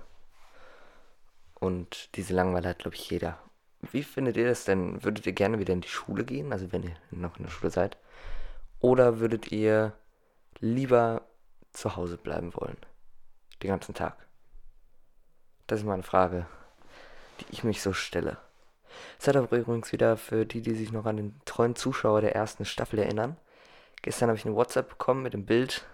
Und 1.54 2.14
diese 2.16 2.34
Langeweile 2.34 2.70
hat, 2.70 2.80
glaube 2.80 2.96
ich, 2.96 3.08
jeder. 3.10 3.38
Wie 3.80 4.02
findet 4.02 4.36
ihr 4.36 4.46
das 4.46 4.64
denn? 4.64 5.02
Würdet 5.02 5.26
ihr 5.26 5.32
gerne 5.32 5.58
wieder 5.58 5.72
in 5.72 5.80
die 5.80 5.88
Schule 5.88 6.24
gehen, 6.24 6.52
also 6.52 6.72
wenn 6.72 6.82
ihr 6.82 6.96
noch 7.10 7.36
in 7.36 7.44
der 7.44 7.50
Schule 7.50 7.70
seid? 7.70 7.96
Oder 8.80 9.20
würdet 9.20 9.52
ihr 9.52 9.92
lieber 10.58 11.22
zu 11.72 11.96
Hause 11.96 12.16
bleiben 12.16 12.54
wollen? 12.54 12.76
Den 13.62 13.68
ganzen 13.68 13.94
Tag? 13.94 14.16
Das 15.66 15.80
ist 15.80 15.86
meine 15.86 16.02
Frage 16.02 16.46
die 17.42 17.52
ich 17.52 17.64
mich 17.64 17.82
so 17.82 17.92
stelle. 17.92 18.38
Es 19.18 19.28
hat 19.28 19.36
aber 19.36 19.56
übrigens 19.56 19.92
wieder 19.92 20.16
für 20.16 20.46
die, 20.46 20.62
die 20.62 20.74
sich 20.74 20.92
noch 20.92 21.06
an 21.06 21.16
den 21.16 21.40
treuen 21.44 21.76
Zuschauer 21.76 22.20
der 22.20 22.34
ersten 22.34 22.64
Staffel 22.64 22.98
erinnern. 22.98 23.36
Gestern 24.02 24.28
habe 24.28 24.38
ich 24.38 24.44
eine 24.44 24.54
WhatsApp 24.54 24.88
bekommen 24.88 25.22
mit 25.22 25.32
dem 25.32 25.46
Bild, 25.46 25.86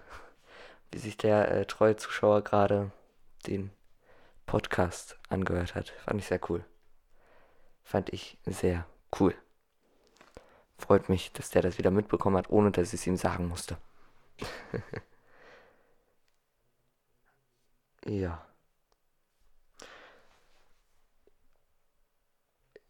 wie 0.91 0.97
sich 0.97 1.17
der 1.17 1.51
äh, 1.51 1.65
treue 1.65 1.95
Zuschauer 1.95 2.43
gerade 2.43 2.91
den 3.47 3.71
Podcast 4.45 5.17
angehört 5.29 5.75
hat. 5.75 5.89
Fand 6.05 6.19
ich 6.19 6.27
sehr 6.27 6.41
cool. 6.49 6.65
Fand 7.83 8.11
ich 8.11 8.37
sehr 8.45 8.85
cool. 9.19 9.35
Freut 10.77 11.09
mich, 11.09 11.31
dass 11.33 11.49
der 11.49 11.61
das 11.61 11.77
wieder 11.77 11.91
mitbekommen 11.91 12.37
hat, 12.37 12.49
ohne 12.49 12.71
dass 12.71 12.93
ich 12.93 13.01
es 13.01 13.07
ihm 13.07 13.17
sagen 13.17 13.47
musste. 13.47 13.77
ja. 18.05 18.48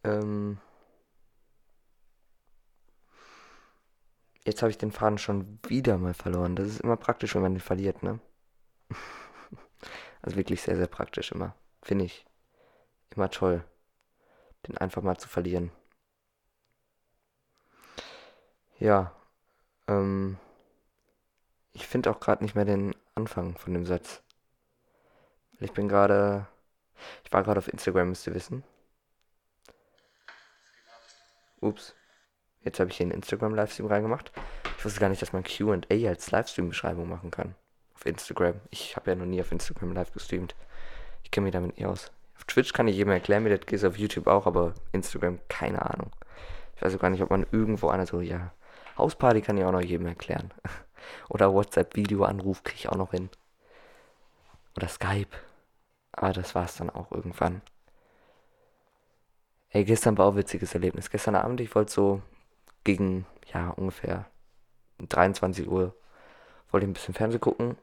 Ähm, 0.10 0.58
jetzt 4.46 4.62
habe 4.62 4.72
ich 4.72 4.78
den 4.78 4.92
Faden 4.92 5.18
schon 5.18 5.60
wieder 5.68 5.98
mal 5.98 6.14
verloren. 6.14 6.56
Das 6.56 6.68
ist 6.68 6.82
immer 6.82 6.98
praktisch, 6.98 7.36
wenn 7.36 7.42
man 7.42 7.54
den 7.54 7.62
verliert, 7.62 8.04
ne? 8.04 8.20
also 10.22 10.38
wirklich 10.38 10.62
sehr, 10.62 10.76
sehr 10.76 10.88
praktisch 10.88 11.32
immer. 11.32 11.56
Finde 11.82 12.06
ich. 12.06 12.26
Immer 13.16 13.30
toll. 13.30 13.64
Den 14.68 14.78
einfach 14.78 15.02
mal 15.02 15.18
zu 15.18 15.30
verlieren. 15.30 15.72
Ja. 18.80 19.16
Ähm, 19.88 20.38
ich 21.74 21.88
finde 21.88 22.10
auch 22.12 22.20
gerade 22.20 22.44
nicht 22.44 22.56
mehr 22.56 22.66
den 22.66 22.96
Anfang 23.16 23.58
von 23.58 23.74
dem 23.74 23.86
Satz. 23.86 24.24
Ich 25.60 25.74
bin 25.74 25.88
gerade. 25.88 26.48
Ich 27.24 27.32
war 27.32 27.44
gerade 27.44 27.60
auf 27.60 27.68
Instagram, 27.68 28.10
müsst 28.10 28.28
ihr 28.28 28.34
wissen. 28.34 28.64
Ups. 31.62 31.96
Jetzt 32.62 32.80
habe 32.80 32.90
ich 32.90 32.98
hier 32.98 33.06
einen 33.06 33.14
Instagram-Livestream 33.14 33.88
reingemacht. 33.88 34.32
Ich 34.78 34.86
wusste 34.86 35.00
gar 35.00 35.10
nicht, 35.10 35.22
dass 35.22 35.34
man 35.34 35.44
QA 35.44 35.80
als 36.08 36.32
Livestream-Beschreibung 36.32 37.08
machen 37.08 37.32
kann. 37.32 37.56
Auf 37.96 38.06
Instagram. 38.06 38.56
Ich 38.70 38.96
habe 38.96 39.12
ja 39.12 39.16
noch 39.16 39.26
nie 39.26 39.42
auf 39.42 39.52
Instagram 39.52 39.94
live 39.94 40.12
gestreamt. 40.12 40.56
Ich 41.24 41.32
kenne 41.32 41.46
mich 41.46 41.54
damit 41.54 41.78
nie 41.78 41.86
aus. 41.86 42.12
Auf 42.36 42.46
Twitch 42.46 42.74
kann 42.74 42.88
ich 42.88 42.96
jedem 42.96 43.12
erklären, 43.12 43.46
wie 43.46 43.50
das 43.50 43.66
geht, 43.66 43.84
auf 43.84 43.98
YouTube 43.98 44.28
auch, 44.28 44.46
aber 44.46 44.74
Instagram, 44.92 45.40
keine 45.50 45.82
Ahnung. 45.86 46.12
Ich 46.76 46.82
weiß 46.82 46.96
auch 46.96 47.00
gar 47.00 47.10
nicht, 47.10 47.22
ob 47.22 47.30
man 47.30 47.46
irgendwo 47.52 47.90
einer 47.90 48.06
so, 48.06 48.22
ja, 48.22 48.54
Hausparty 48.98 49.42
kann 49.42 49.58
ich 49.58 49.66
auch 49.66 49.72
noch 49.72 49.82
jedem 49.82 50.08
erklären. 50.08 50.54
Oder 51.30 51.54
WhatsApp-Video-Anruf 51.54 52.64
kriege 52.64 52.80
ich 52.80 52.90
auch 52.90 52.96
noch 52.96 53.12
hin. 53.12 53.30
Oder 54.76 54.88
Skype. 54.88 55.36
Aber 56.12 56.34
das 56.34 56.56
war 56.56 56.66
es 56.66 56.76
dann 56.76 56.90
auch 56.90 57.12
irgendwann. 57.12 57.62
Ey, 59.72 59.86
gestern 59.86 60.18
war 60.18 60.26
auch 60.26 60.32
ein 60.32 60.38
witziges 60.38 60.74
Erlebnis. 60.74 61.12
Gestern 61.12 61.36
Abend, 61.36 61.62
ich 61.62 61.76
wollte 61.76 61.92
so 61.92 62.22
gegen, 62.84 63.28
ja, 63.54 63.70
ungefähr 63.70 64.26
23 65.00 65.68
Uhr, 65.70 65.96
wollte 66.72 66.86
ich 66.86 66.90
ein 66.90 66.94
bisschen 66.94 67.14
Fernsehen 67.14 67.42
gucken. 67.42 67.78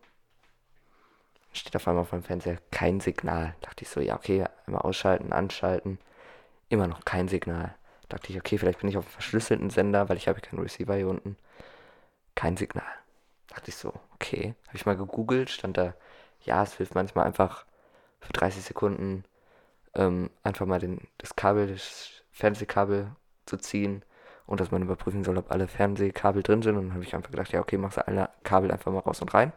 steht 1.53 1.77
auf 1.77 1.87
einmal 1.87 2.03
auf 2.03 2.11
dem 2.11 2.23
Fernseher 2.25 2.59
kein 2.73 3.01
Signal. 3.01 3.55
Dachte 3.61 3.85
ich 3.85 3.89
so, 3.89 4.01
ja, 4.01 4.17
okay, 4.17 4.45
einmal 4.67 4.83
ausschalten, 4.83 5.33
anschalten. 5.33 5.99
Immer 6.69 6.89
noch 6.89 7.05
kein 7.05 7.29
Signal. 7.29 7.75
Dachte 8.09 8.33
ich, 8.33 8.39
okay, 8.39 8.59
vielleicht 8.59 8.81
bin 8.81 8.89
ich 8.89 8.97
auf 8.97 9.05
einem 9.05 9.13
verschlüsselten 9.13 9.71
Sender, 9.71 10.09
weil 10.09 10.17
ich 10.17 10.29
habe 10.29 10.41
keinen 10.41 10.61
Receiver 10.61 10.95
hier 10.97 11.09
unten. 11.09 11.37
Kein 12.35 12.57
Signal. 12.57 12.85
Dachte 13.49 13.71
ich 13.71 13.77
so, 13.77 13.93
okay. 14.15 14.55
Habe 14.67 14.77
ich 14.77 14.87
mal 14.87 14.97
gegoogelt, 14.97 15.51
stand 15.51 15.77
da, 15.77 15.95
ja, 16.43 16.63
es 16.65 16.75
hilft 16.75 16.97
manchmal 16.97 17.27
einfach 17.27 17.65
für 18.21 18.33
30 18.33 18.65
Sekunden 18.65 19.25
ähm, 19.97 20.31
einfach 20.43 20.67
mal 20.67 20.79
den, 20.79 21.01
das 21.19 21.35
Kabel, 21.37 21.69
das 21.69 22.23
Fernsehkabel 22.31 23.11
zu 23.47 23.57
ziehen 23.57 24.05
und 24.47 24.61
dass 24.61 24.71
man 24.71 24.83
überprüfen 24.83 25.25
soll, 25.25 25.39
ob 25.39 25.51
alle 25.51 25.69
Fernsehkabel 25.69 26.43
drin 26.43 26.63
sind. 26.63 26.77
Und 26.77 26.85
dann 26.85 26.95
habe 26.95 27.05
ich 27.05 27.15
einfach 27.15 27.31
gedacht, 27.31 27.53
ja, 27.53 27.61
okay, 27.61 27.79
machst 27.79 27.97
du 27.97 28.07
alle 28.07 28.29
Kabel 28.45 28.71
einfach 28.71 28.93
mal 28.93 29.01
raus 29.01 29.21
und 29.23 29.35
rein. 29.35 29.53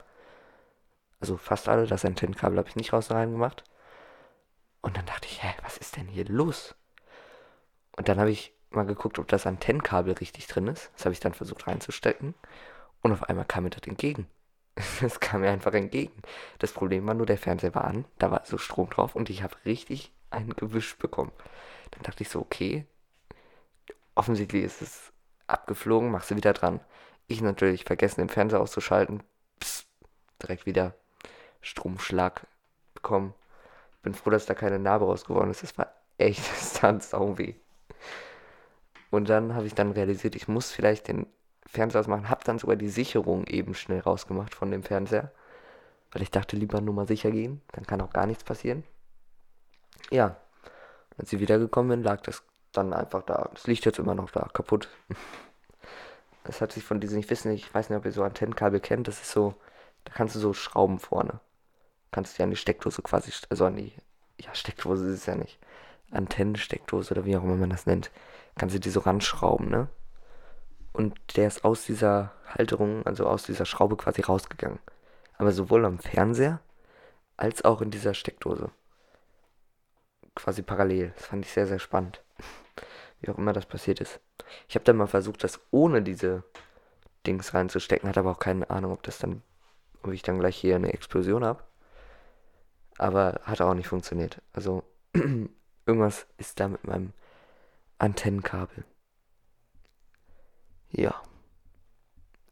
Also 1.19 1.37
fast 1.37 1.67
alle, 1.67 1.85
das 1.85 2.05
Antennenkabel 2.05 2.57
habe 2.57 2.69
ich 2.69 2.75
nicht 2.75 2.93
raus 2.93 3.09
und 3.09 3.17
rein 3.17 3.31
gemacht. 3.31 3.63
Und 4.81 4.95
dann 4.97 5.05
dachte 5.05 5.27
ich, 5.27 5.43
hä, 5.43 5.53
was 5.63 5.77
ist 5.77 5.97
denn 5.97 6.07
hier 6.07 6.25
los? 6.25 6.75
Und 7.97 8.07
dann 8.07 8.19
habe 8.19 8.31
ich 8.31 8.53
mal 8.69 8.85
geguckt, 8.85 9.19
ob 9.19 9.27
das 9.27 9.45
Antennenkabel 9.45 10.13
richtig 10.13 10.47
drin 10.47 10.67
ist. 10.67 10.91
Das 10.95 11.05
habe 11.05 11.13
ich 11.13 11.19
dann 11.19 11.33
versucht 11.33 11.67
reinzustecken. 11.67 12.33
Und 13.01 13.11
auf 13.11 13.23
einmal 13.23 13.45
kam 13.45 13.65
mir 13.65 13.69
das 13.71 13.87
entgegen. 13.87 14.27
Es 15.01 15.19
kam 15.19 15.41
mir 15.41 15.51
einfach 15.51 15.73
entgegen. 15.73 16.21
Das 16.59 16.71
Problem 16.71 17.05
war 17.05 17.13
nur, 17.13 17.25
der 17.25 17.37
Fernseher 17.37 17.75
war 17.75 17.83
an, 17.83 18.05
da 18.17 18.31
war 18.31 18.45
so 18.45 18.57
Strom 18.57 18.89
drauf 18.89 19.15
und 19.15 19.29
ich 19.29 19.43
habe 19.43 19.55
richtig 19.65 20.13
ein 20.29 20.49
Gewisch 20.51 20.97
bekommen. 20.97 21.31
Dann 21.91 22.03
dachte 22.03 22.23
ich 22.23 22.29
so, 22.29 22.39
okay, 22.39 22.85
offensichtlich 24.15 24.63
ist 24.63 24.81
es 24.81 25.11
abgeflogen, 25.47 26.11
machst 26.11 26.31
du 26.31 26.35
wieder 26.35 26.53
dran. 26.53 26.79
Ich 27.27 27.41
natürlich 27.41 27.85
vergessen, 27.85 28.21
den 28.21 28.29
Fernseher 28.29 28.61
auszuschalten. 28.61 29.23
Psst, 29.59 29.87
direkt 30.41 30.65
wieder 30.65 30.93
Stromschlag 31.61 32.47
bekommen. 32.93 33.33
Bin 34.01 34.13
froh, 34.13 34.29
dass 34.29 34.45
da 34.45 34.53
keine 34.53 34.79
Narbe 34.79 35.05
raus 35.05 35.25
geworden 35.25 35.51
ist. 35.51 35.63
Das 35.63 35.77
war 35.77 35.93
echt, 36.17 36.39
das 36.51 36.73
tat 36.73 37.11
weh. 37.11 37.55
Und 39.11 39.29
dann 39.29 39.55
habe 39.55 39.65
ich 39.65 39.73
dann 39.73 39.91
realisiert, 39.91 40.35
ich 40.35 40.47
muss 40.47 40.71
vielleicht 40.71 41.07
den 41.07 41.25
Fernseher 41.65 42.01
ausmachen. 42.01 42.29
Habe 42.29 42.43
dann 42.43 42.59
sogar 42.59 42.75
die 42.75 42.89
Sicherung 42.89 43.45
eben 43.47 43.73
schnell 43.73 43.99
rausgemacht 43.99 44.53
von 44.55 44.71
dem 44.71 44.83
Fernseher. 44.83 45.31
Weil 46.11 46.21
ich 46.21 46.31
dachte, 46.31 46.55
lieber 46.55 46.81
nur 46.81 46.93
mal 46.93 47.07
sicher 47.07 47.31
gehen. 47.31 47.61
Dann 47.71 47.85
kann 47.85 48.01
auch 48.01 48.11
gar 48.11 48.25
nichts 48.25 48.43
passieren. 48.43 48.83
Ja. 50.11 50.37
Als 51.17 51.33
ich 51.33 51.39
wiedergekommen 51.39 51.89
bin, 51.89 52.03
lag 52.03 52.21
das 52.21 52.43
dann 52.71 52.93
einfach 52.93 53.23
da. 53.23 53.49
Das 53.53 53.67
liegt 53.67 53.85
jetzt 53.85 53.99
immer 53.99 54.15
noch 54.15 54.31
da, 54.31 54.47
kaputt. 54.53 54.89
Das 56.45 56.61
hat 56.61 56.71
sich 56.71 56.83
von 56.83 56.99
diesen, 56.99 57.19
ich 57.19 57.29
weiß 57.29 57.45
nicht, 57.45 57.67
ich 57.67 57.73
weiß 57.75 57.89
nicht, 57.89 57.99
ob 57.99 58.05
ihr 58.05 58.11
so 58.11 58.23
Antennenkabel 58.23 58.79
kennt, 58.79 59.07
das 59.07 59.21
ist 59.21 59.31
so, 59.31 59.53
da 60.05 60.13
kannst 60.13 60.33
du 60.33 60.39
so 60.39 60.53
schrauben 60.53 60.97
vorne. 60.97 61.41
Kannst 62.11 62.33
du 62.33 62.37
dir 62.37 62.43
an 62.45 62.49
die 62.49 62.55
Steckdose 62.55 63.03
quasi, 63.03 63.31
also 63.49 63.65
an 63.65 63.75
die, 63.75 63.93
ja, 64.39 64.55
Steckdose 64.55 65.05
ist 65.05 65.19
es 65.19 65.25
ja 65.27 65.35
nicht. 65.35 65.59
Antennensteckdose 66.11 67.11
oder 67.13 67.25
wie 67.25 67.37
auch 67.37 67.43
immer 67.43 67.55
man 67.55 67.69
das 67.69 67.85
nennt. 67.85 68.09
Kannst 68.57 68.73
du 68.73 68.79
die 68.79 68.89
so 68.89 69.01
ranschrauben, 69.01 69.69
ne? 69.69 69.89
Und 70.91 71.15
der 71.35 71.47
ist 71.47 71.63
aus 71.63 71.85
dieser 71.85 72.31
Halterung, 72.47 73.05
also 73.05 73.27
aus 73.27 73.43
dieser 73.43 73.65
Schraube 73.65 73.95
quasi 73.95 74.21
rausgegangen. 74.21 74.79
Aber 75.37 75.51
sowohl 75.51 75.85
am 75.85 75.99
Fernseher 75.99 76.61
als 77.37 77.63
auch 77.63 77.81
in 77.81 77.91
dieser 77.91 78.13
Steckdose. 78.15 78.71
Quasi 80.39 80.61
parallel. 80.61 81.11
Das 81.17 81.25
fand 81.25 81.45
ich 81.45 81.51
sehr, 81.51 81.67
sehr 81.67 81.79
spannend. 81.79 82.23
Wie 83.19 83.29
auch 83.29 83.37
immer 83.37 83.51
das 83.51 83.65
passiert 83.65 83.99
ist. 83.99 84.21
Ich 84.69 84.75
habe 84.75 84.85
dann 84.85 84.95
mal 84.95 85.07
versucht, 85.07 85.43
das 85.43 85.59
ohne 85.69 86.01
diese 86.01 86.43
Dings 87.27 87.53
reinzustecken, 87.53 88.07
hatte 88.07 88.21
aber 88.21 88.31
auch 88.31 88.39
keine 88.39 88.69
Ahnung, 88.69 88.93
ob 88.93 89.03
das 89.03 89.17
dann, 89.17 89.43
ob 90.01 90.13
ich 90.13 90.21
dann 90.21 90.39
gleich 90.39 90.55
hier 90.55 90.77
eine 90.77 90.93
Explosion 90.93 91.43
habe. 91.43 91.61
Aber 92.97 93.41
hat 93.43 93.59
auch 93.59 93.73
nicht 93.73 93.89
funktioniert. 93.89 94.41
Also 94.53 94.83
irgendwas 95.85 96.25
ist 96.37 96.61
da 96.61 96.69
mit 96.69 96.85
meinem 96.85 97.11
Antennenkabel. 97.97 98.85
Ja. 100.91 101.21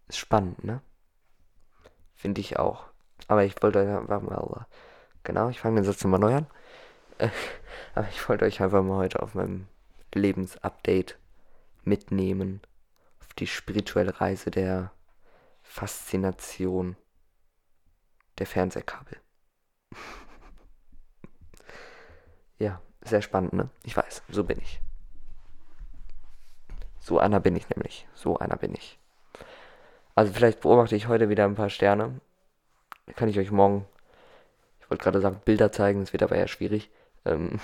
Ist 0.10 0.18
spannend, 0.18 0.62
ne? 0.66 0.82
Finde 2.16 2.42
ich 2.42 2.60
auch. 2.60 2.88
Aber 3.30 3.46
ich 3.46 3.62
wollte 3.64 3.80
einfach 3.80 4.22
mal. 4.22 4.66
Genau, 5.24 5.50
ich 5.50 5.62
fange 5.62 5.76
den 5.76 5.86
Satz 5.86 6.04
nochmal 6.04 6.20
neu 6.20 6.36
an. 6.36 6.48
Aber 7.96 8.08
ich 8.10 8.28
wollte 8.30 8.46
euch 8.46 8.62
einfach 8.62 8.84
mal 8.84 8.98
heute 8.98 9.22
auf 9.22 9.34
meinem 9.36 9.68
Lebensupdate 10.14 11.18
mitnehmen. 11.84 12.62
Auf 13.20 13.34
die 13.34 13.48
spirituelle 13.48 14.20
Reise 14.20 14.52
der 14.52 14.92
Faszination 15.64 16.96
der 18.38 18.46
Fernsehkabel. 18.46 19.20
ja, 22.60 22.82
sehr 23.02 23.22
spannend, 23.22 23.54
ne? 23.54 23.70
Ich 23.84 23.98
weiß, 23.98 24.24
so 24.30 24.44
bin 24.44 24.60
ich. 24.60 24.82
So 27.00 27.20
einer 27.20 27.40
bin 27.40 27.56
ich 27.56 27.70
nämlich. 27.70 28.08
So 28.14 28.38
einer 28.38 28.58
bin 28.58 28.76
ich. 28.76 29.00
Also 30.14 30.34
vielleicht 30.34 30.62
beobachte 30.62 30.96
ich 30.96 31.08
heute 31.08 31.30
wieder 31.30 31.46
ein 31.46 31.56
paar 31.56 31.70
Sterne. 31.70 32.20
Kann 33.16 33.30
ich 33.30 33.40
euch 33.40 33.52
morgen, 33.52 33.86
ich 34.82 34.90
wollte 34.90 35.04
gerade 35.04 35.22
sagen, 35.22 35.42
Bilder 35.46 35.72
zeigen, 35.72 36.02
das 36.02 36.12
wird 36.12 36.24
aber 36.24 36.36
eher 36.36 36.48
schwierig. 36.48 36.90
Ähm, 37.26 37.60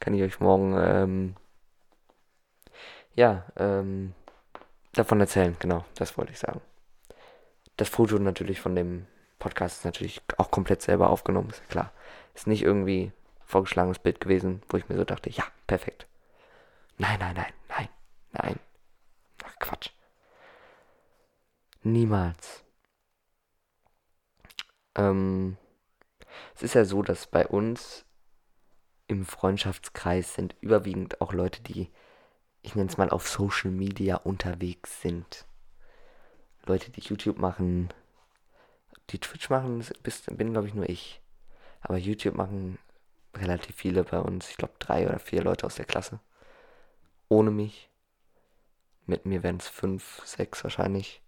kann 0.00 0.14
ich 0.14 0.22
euch 0.22 0.40
morgen, 0.40 0.74
ähm, 0.76 1.36
ja, 3.14 3.44
ähm, 3.56 4.14
davon 4.92 5.20
erzählen. 5.20 5.56
Genau, 5.58 5.84
das 5.94 6.16
wollte 6.18 6.32
ich 6.32 6.38
sagen. 6.38 6.60
Das 7.76 7.88
Foto 7.88 8.18
natürlich 8.18 8.60
von 8.60 8.74
dem 8.74 9.06
Podcast 9.38 9.78
ist 9.78 9.84
natürlich 9.84 10.22
auch 10.38 10.50
komplett 10.50 10.82
selber 10.82 11.10
aufgenommen, 11.10 11.50
ist 11.50 11.68
klar. 11.68 11.92
Ist 12.34 12.46
nicht 12.46 12.62
irgendwie 12.62 13.12
vorgeschlagenes 13.44 13.98
Bild 13.98 14.20
gewesen, 14.20 14.62
wo 14.68 14.76
ich 14.76 14.88
mir 14.88 14.96
so 14.96 15.04
dachte, 15.04 15.30
ja, 15.30 15.44
perfekt. 15.66 16.06
Nein, 16.98 17.18
nein, 17.18 17.34
nein, 17.34 17.52
nein. 17.68 17.88
Nein. 18.32 18.58
Ach 19.44 19.58
Quatsch. 19.58 19.90
Niemals. 21.82 22.64
Ähm, 24.94 25.56
es 26.54 26.62
ist 26.62 26.74
ja 26.74 26.84
so, 26.84 27.02
dass 27.02 27.26
bei 27.26 27.46
uns 27.46 28.04
im 29.12 29.24
Freundschaftskreis 29.26 30.34
sind 30.34 30.56
überwiegend 30.60 31.20
auch 31.20 31.32
Leute, 31.32 31.62
die, 31.62 31.90
ich 32.62 32.74
nenne 32.74 32.90
es 32.90 32.96
mal, 32.96 33.10
auf 33.10 33.28
Social 33.28 33.70
Media 33.70 34.16
unterwegs 34.16 35.00
sind. 35.00 35.46
Leute, 36.64 36.90
die 36.90 37.00
YouTube 37.00 37.38
machen, 37.38 37.92
die 39.10 39.18
Twitch 39.18 39.50
machen, 39.50 39.84
bin 40.32 40.52
glaube 40.52 40.68
ich 40.68 40.74
nur 40.74 40.88
ich. 40.88 41.20
Aber 41.80 41.96
YouTube 41.96 42.36
machen 42.36 42.78
relativ 43.34 43.76
viele 43.76 44.04
bei 44.04 44.18
uns. 44.18 44.48
Ich 44.50 44.56
glaube 44.56 44.74
drei 44.78 45.06
oder 45.06 45.18
vier 45.18 45.42
Leute 45.42 45.66
aus 45.66 45.74
der 45.74 45.84
Klasse. 45.84 46.20
Ohne 47.28 47.50
mich. 47.50 47.90
Mit 49.06 49.26
mir 49.26 49.42
wären 49.42 49.56
es 49.56 49.68
fünf, 49.68 50.22
sechs 50.24 50.62
wahrscheinlich. 50.62 51.22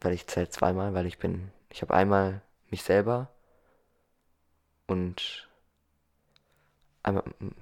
Weil 0.00 0.12
ich 0.12 0.26
zähle 0.26 0.48
zweimal, 0.48 0.94
weil 0.94 1.06
ich 1.06 1.18
bin. 1.18 1.52
Ich 1.70 1.82
habe 1.82 1.94
einmal 1.94 2.42
mich 2.70 2.82
selber 2.82 3.30
und 4.86 5.47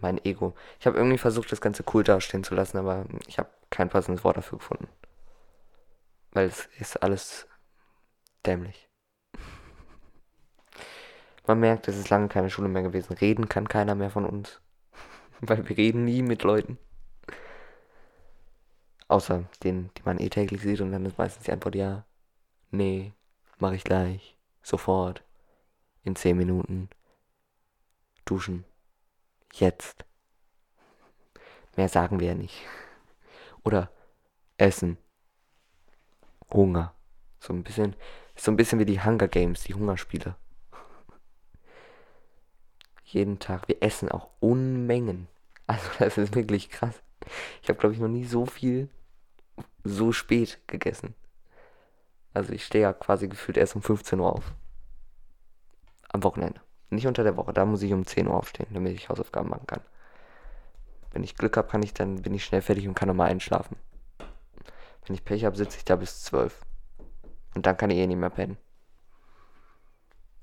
mein 0.01 0.25
Ego. 0.25 0.55
Ich 0.81 0.87
habe 0.87 0.97
irgendwie 0.97 1.19
versucht, 1.19 1.51
das 1.53 1.61
Ganze 1.61 1.85
cool 1.93 2.05
dastehen 2.05 2.45
zu 2.45 2.55
lassen, 2.55 2.79
aber 2.79 3.05
ich 3.27 3.39
habe 3.39 3.49
kein 3.71 3.89
passendes 3.89 4.25
Wort 4.25 4.37
dafür 4.37 4.59
gefunden. 4.59 4.89
Weil 6.33 6.47
es 6.47 6.67
ist 6.79 7.03
alles 7.03 7.47
dämlich. 8.45 8.89
Man 11.47 11.61
merkt, 11.61 11.87
es 11.89 11.97
ist 11.97 12.11
lange 12.11 12.29
keine 12.29 12.51
Schule 12.51 12.69
mehr 12.69 12.83
gewesen. 12.83 13.13
Reden 13.15 13.49
kann 13.49 13.69
keiner 13.69 13.95
mehr 13.95 14.11
von 14.11 14.25
uns. 14.25 14.61
Weil 15.41 15.69
wir 15.69 15.77
reden 15.77 16.05
nie 16.05 16.23
mit 16.23 16.43
Leuten. 16.43 16.79
Außer 19.09 19.45
den, 19.63 19.91
die 19.97 20.03
man 20.05 20.19
eh 20.19 20.29
täglich 20.29 20.63
sieht 20.63 20.81
und 20.81 20.91
dann 20.91 21.07
ist 21.07 21.19
meistens 21.19 21.45
die 21.45 21.53
Antwort 21.53 21.77
ja. 21.77 22.05
Nee, 22.71 23.13
mach 23.59 23.73
ich 23.73 23.85
gleich. 23.85 24.37
Sofort. 24.63 25.23
In 26.03 26.17
10 26.17 26.37
Minuten. 26.37 26.89
Duschen. 28.25 28.65
Jetzt. 29.53 30.05
Mehr 31.77 31.89
sagen 31.89 32.21
wir 32.21 32.29
ja 32.29 32.35
nicht. 32.35 32.65
Oder 33.65 33.91
essen. 34.59 34.99
Hunger. 36.53 36.95
So 37.41 37.53
ein 37.53 37.63
bisschen, 37.63 37.97
so 38.35 38.51
ein 38.51 38.57
bisschen 38.57 38.79
wie 38.79 38.87
die 38.87 39.03
Hunger 39.03 39.29
Games, 39.29 39.65
die 39.65 39.75
Hungerspiele. 39.75 40.37
Jeden 43.05 43.39
Tag. 43.39 43.69
Wir 43.69 43.83
essen 43.83 44.11
auch 44.11 44.31
Unmengen. 44.41 45.29
Also 45.69 45.89
das 45.99 46.17
ist 46.17 46.35
wirklich 46.37 46.71
krass. 46.71 47.03
Ich 47.61 47.69
habe, 47.69 47.79
glaube 47.79 47.95
ich, 47.95 48.01
noch 48.01 48.09
nie 48.09 48.25
so 48.25 48.47
viel 48.47 48.89
so 49.83 50.13
spät 50.13 50.61
gegessen. 50.69 51.15
Also 52.35 52.53
ich 52.53 52.65
stehe 52.65 52.83
ja 52.83 52.93
quasi 52.93 53.29
gefühlt 53.29 53.57
erst 53.57 53.75
um 53.75 53.83
15 53.83 54.21
Uhr 54.21 54.33
auf. 54.33 54.55
Am 56.09 56.23
Wochenende. 56.23 56.61
Nicht 56.91 57.07
unter 57.07 57.25
der 57.25 57.37
Woche. 57.37 57.53
Da 57.53 57.65
muss 57.65 57.83
ich 57.83 57.93
um 57.93 58.07
10 58.07 58.29
Uhr 58.29 58.35
aufstehen, 58.35 58.69
damit 58.73 58.95
ich 58.95 59.09
Hausaufgaben 59.09 59.49
machen 59.49 59.67
kann. 59.67 59.81
Wenn 61.13 61.25
ich 61.25 61.37
Glück 61.37 61.57
habe, 61.57 61.69
kann 61.69 61.83
ich 61.83 61.95
dann 61.95 62.23
bin 62.23 62.35
ich 62.35 62.45
schnell 62.45 62.63
fertig 62.63 62.87
und 62.87 62.95
kann 62.95 63.09
nochmal 63.09 63.31
einschlafen. 63.31 63.77
Wenn 65.07 65.15
ich 65.15 65.25
Pech 65.25 65.45
habe, 65.45 65.57
sitze 65.57 65.79
ich 65.79 65.85
da 65.85 65.97
bis 65.97 66.23
12. 66.25 66.61
Und 67.55 67.67
dann 67.67 67.77
kann 67.77 67.91
ich 67.91 67.99
eh 67.99 68.07
nicht 68.07 68.19
mehr 68.19 68.31
pennen. 68.31 68.59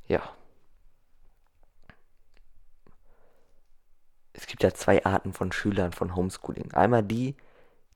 ja. 0.08 0.22
Es 4.34 4.48
gibt 4.48 4.64
ja 4.64 4.74
zwei 4.74 5.06
Arten 5.06 5.32
von 5.32 5.52
Schülern 5.52 5.92
von 5.94 6.16
Homeschooling. 6.16 6.74
Einmal 6.74 7.04
die, 7.04 7.36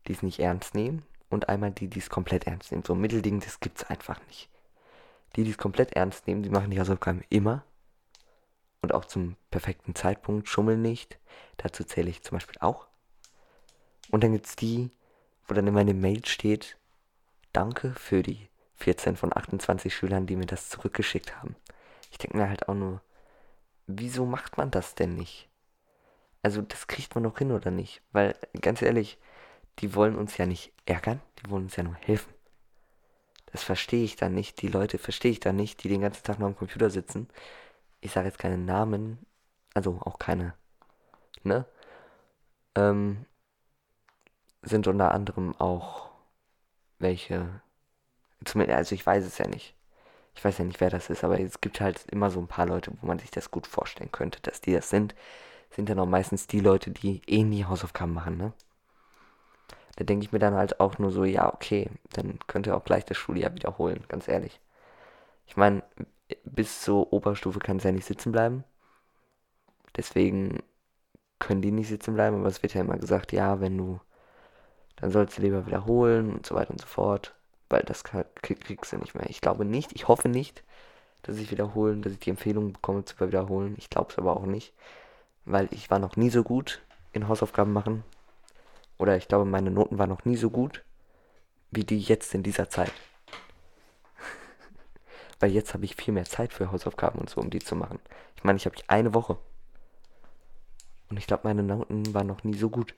die 0.07 0.13
es 0.13 0.21
nicht 0.21 0.39
ernst 0.39 0.75
nehmen 0.75 1.03
und 1.29 1.49
einmal 1.49 1.71
die, 1.71 1.87
die 1.87 1.99
es 1.99 2.09
komplett 2.09 2.45
ernst 2.45 2.71
nehmen. 2.71 2.83
So 2.83 2.93
ein 2.93 3.01
Mittelding, 3.01 3.39
das 3.39 3.59
gibt 3.59 3.79
es 3.79 3.89
einfach 3.89 4.19
nicht. 4.27 4.49
Die, 5.35 5.43
die 5.43 5.51
es 5.51 5.57
komplett 5.57 5.93
ernst 5.93 6.27
nehmen, 6.27 6.43
die 6.43 6.49
machen 6.49 6.69
die 6.69 6.79
Hausaufgaben 6.79 7.23
immer 7.29 7.63
und 8.81 8.93
auch 8.93 9.05
zum 9.05 9.35
perfekten 9.51 9.95
Zeitpunkt, 9.95 10.47
schummeln 10.47 10.81
nicht. 10.81 11.19
Dazu 11.57 11.83
zähle 11.83 12.09
ich 12.09 12.23
zum 12.23 12.37
Beispiel 12.37 12.57
auch. 12.59 12.87
Und 14.11 14.23
dann 14.23 14.33
gibt 14.33 14.45
es 14.45 14.55
die, 14.55 14.91
wo 15.45 15.53
dann 15.53 15.67
in 15.67 15.75
der 15.75 15.95
Mail 15.95 16.25
steht, 16.25 16.77
danke 17.53 17.93
für 17.93 18.23
die 18.23 18.47
14 18.75 19.15
von 19.15 19.35
28 19.35 19.93
Schülern, 19.93 20.27
die 20.27 20.35
mir 20.35 20.45
das 20.45 20.69
zurückgeschickt 20.69 21.35
haben. 21.37 21.55
Ich 22.11 22.17
denke 22.17 22.37
mir 22.37 22.49
halt 22.49 22.69
auch 22.69 22.75
nur, 22.75 23.01
wieso 23.87 24.25
macht 24.25 24.57
man 24.57 24.71
das 24.71 24.95
denn 24.95 25.15
nicht? 25.15 25.49
Also 26.43 26.61
das 26.61 26.87
kriegt 26.87 27.15
man 27.15 27.23
doch 27.23 27.37
hin 27.37 27.51
oder 27.51 27.71
nicht? 27.71 28.01
Weil 28.11 28.35
ganz 28.61 28.81
ehrlich, 28.81 29.17
die 29.79 29.95
wollen 29.95 30.15
uns 30.15 30.37
ja 30.37 30.45
nicht 30.45 30.71
ärgern, 30.85 31.21
die 31.39 31.49
wollen 31.49 31.63
uns 31.63 31.75
ja 31.75 31.83
nur 31.83 31.95
helfen. 31.95 32.33
Das 33.51 33.63
verstehe 33.63 34.03
ich 34.03 34.15
dann 34.15 34.33
nicht. 34.33 34.61
Die 34.61 34.67
Leute 34.67 34.97
verstehe 34.97 35.31
ich 35.31 35.39
dann 35.39 35.55
nicht, 35.55 35.83
die 35.83 35.89
den 35.89 36.01
ganzen 36.01 36.23
Tag 36.23 36.39
nur 36.39 36.47
am 36.47 36.55
Computer 36.55 36.89
sitzen. 36.89 37.27
Ich 38.07 38.13
sage 38.13 38.29
jetzt 38.29 38.39
keine 38.39 38.57
Namen, 38.57 39.19
also 39.73 39.99
auch 39.99 40.17
keine, 40.17 40.53
ne? 41.43 41.65
Ähm, 42.75 43.25
sind 44.61 44.87
unter 44.87 45.11
anderem 45.11 45.53
auch 45.59 46.09
welche, 46.99 47.61
zumindest, 48.45 48.77
also 48.77 48.95
ich 48.95 49.05
weiß 49.05 49.25
es 49.25 49.37
ja 49.39 49.47
nicht. 49.47 49.75
Ich 50.35 50.45
weiß 50.45 50.59
ja 50.59 50.65
nicht, 50.65 50.79
wer 50.81 50.89
das 50.89 51.09
ist, 51.09 51.25
aber 51.25 51.39
es 51.39 51.61
gibt 51.61 51.81
halt 51.81 52.05
immer 52.11 52.31
so 52.31 52.39
ein 52.39 52.47
paar 52.47 52.65
Leute, 52.67 52.93
wo 53.01 53.07
man 53.07 53.19
sich 53.19 53.31
das 53.31 53.51
gut 53.51 53.67
vorstellen 53.67 54.11
könnte, 54.13 54.41
dass 54.41 54.61
die 54.61 54.73
das 54.73 54.89
sind. 54.89 55.15
Sind 55.71 55.89
dann 55.89 55.99
auch 55.99 56.05
meistens 56.07 56.47
die 56.47 56.61
Leute, 56.61 56.91
die 56.91 57.21
eh 57.27 57.43
nie 57.43 57.65
Hausaufgaben 57.65 58.13
machen, 58.13 58.37
ne? 58.37 58.53
Da 59.97 60.05
denke 60.05 60.25
ich 60.25 60.31
mir 60.31 60.39
dann 60.39 60.55
halt 60.55 60.79
auch 60.79 60.97
nur 60.97 61.11
so, 61.11 61.25
ja, 61.25 61.53
okay, 61.53 61.89
dann 62.13 62.39
könnt 62.47 62.67
ihr 62.67 62.77
auch 62.77 62.85
gleich 62.85 63.03
das 63.05 63.17
Schuljahr 63.17 63.53
wiederholen, 63.55 64.05
ganz 64.07 64.29
ehrlich. 64.29 64.61
Ich 65.47 65.57
meine, 65.57 65.83
bis 66.43 66.81
zur 66.81 67.13
Oberstufe 67.13 67.59
kann 67.59 67.77
es 67.77 67.83
ja 67.83 67.91
nicht 67.91 68.05
sitzen 68.05 68.31
bleiben. 68.31 68.63
Deswegen 69.95 70.63
können 71.39 71.61
die 71.61 71.71
nicht 71.71 71.87
sitzen 71.87 72.15
bleiben, 72.15 72.37
aber 72.37 72.47
es 72.47 72.63
wird 72.63 72.73
ja 72.73 72.81
immer 72.81 72.97
gesagt, 72.97 73.31
ja, 73.31 73.59
wenn 73.61 73.77
du, 73.77 73.99
dann 74.95 75.11
sollst 75.11 75.37
du 75.37 75.41
lieber 75.41 75.65
wiederholen 75.65 76.33
und 76.33 76.45
so 76.45 76.55
weiter 76.55 76.71
und 76.71 76.81
so 76.81 76.87
fort, 76.87 77.35
weil 77.69 77.83
das 77.83 78.03
kriegst 78.03 78.93
du 78.93 78.97
nicht 78.97 79.15
mehr. 79.15 79.29
Ich 79.29 79.41
glaube 79.41 79.65
nicht, 79.65 79.93
ich 79.93 80.07
hoffe 80.07 80.29
nicht, 80.29 80.63
dass 81.23 81.37
ich 81.37 81.51
wiederholen, 81.51 82.01
dass 82.01 82.13
ich 82.13 82.19
die 82.19 82.29
Empfehlung 82.29 82.73
bekomme 82.73 83.05
zu 83.05 83.19
wiederholen. 83.19 83.75
Ich 83.77 83.89
glaube 83.89 84.11
es 84.11 84.17
aber 84.17 84.37
auch 84.37 84.45
nicht, 84.45 84.73
weil 85.45 85.67
ich 85.71 85.89
war 85.89 85.99
noch 85.99 86.15
nie 86.15 86.29
so 86.29 86.43
gut 86.43 86.81
in 87.13 87.27
Hausaufgaben 87.27 87.73
machen. 87.73 88.03
Oder 88.97 89.17
ich 89.17 89.27
glaube, 89.27 89.45
meine 89.45 89.71
Noten 89.71 89.99
waren 89.99 90.09
noch 90.09 90.25
nie 90.25 90.37
so 90.37 90.49
gut 90.49 90.83
wie 91.71 91.83
die 91.83 91.99
jetzt 91.99 92.33
in 92.33 92.43
dieser 92.43 92.69
Zeit. 92.69 92.93
Weil 95.39 95.51
jetzt 95.51 95.73
habe 95.73 95.85
ich 95.85 95.95
viel 95.95 96.13
mehr 96.13 96.25
Zeit 96.25 96.53
für 96.53 96.71
Hausaufgaben 96.71 97.19
und 97.19 97.29
so, 97.29 97.41
um 97.41 97.49
die 97.49 97.59
zu 97.59 97.75
machen. 97.75 97.99
Ich 98.35 98.43
meine, 98.43 98.57
ich 98.57 98.65
habe 98.65 98.75
eine 98.87 99.13
Woche. 99.13 99.37
Und 101.09 101.17
ich 101.17 101.27
glaube, 101.27 101.47
meine 101.47 101.63
Noten 101.63 102.13
waren 102.13 102.27
noch 102.27 102.43
nie 102.43 102.55
so 102.55 102.69
gut. 102.69 102.95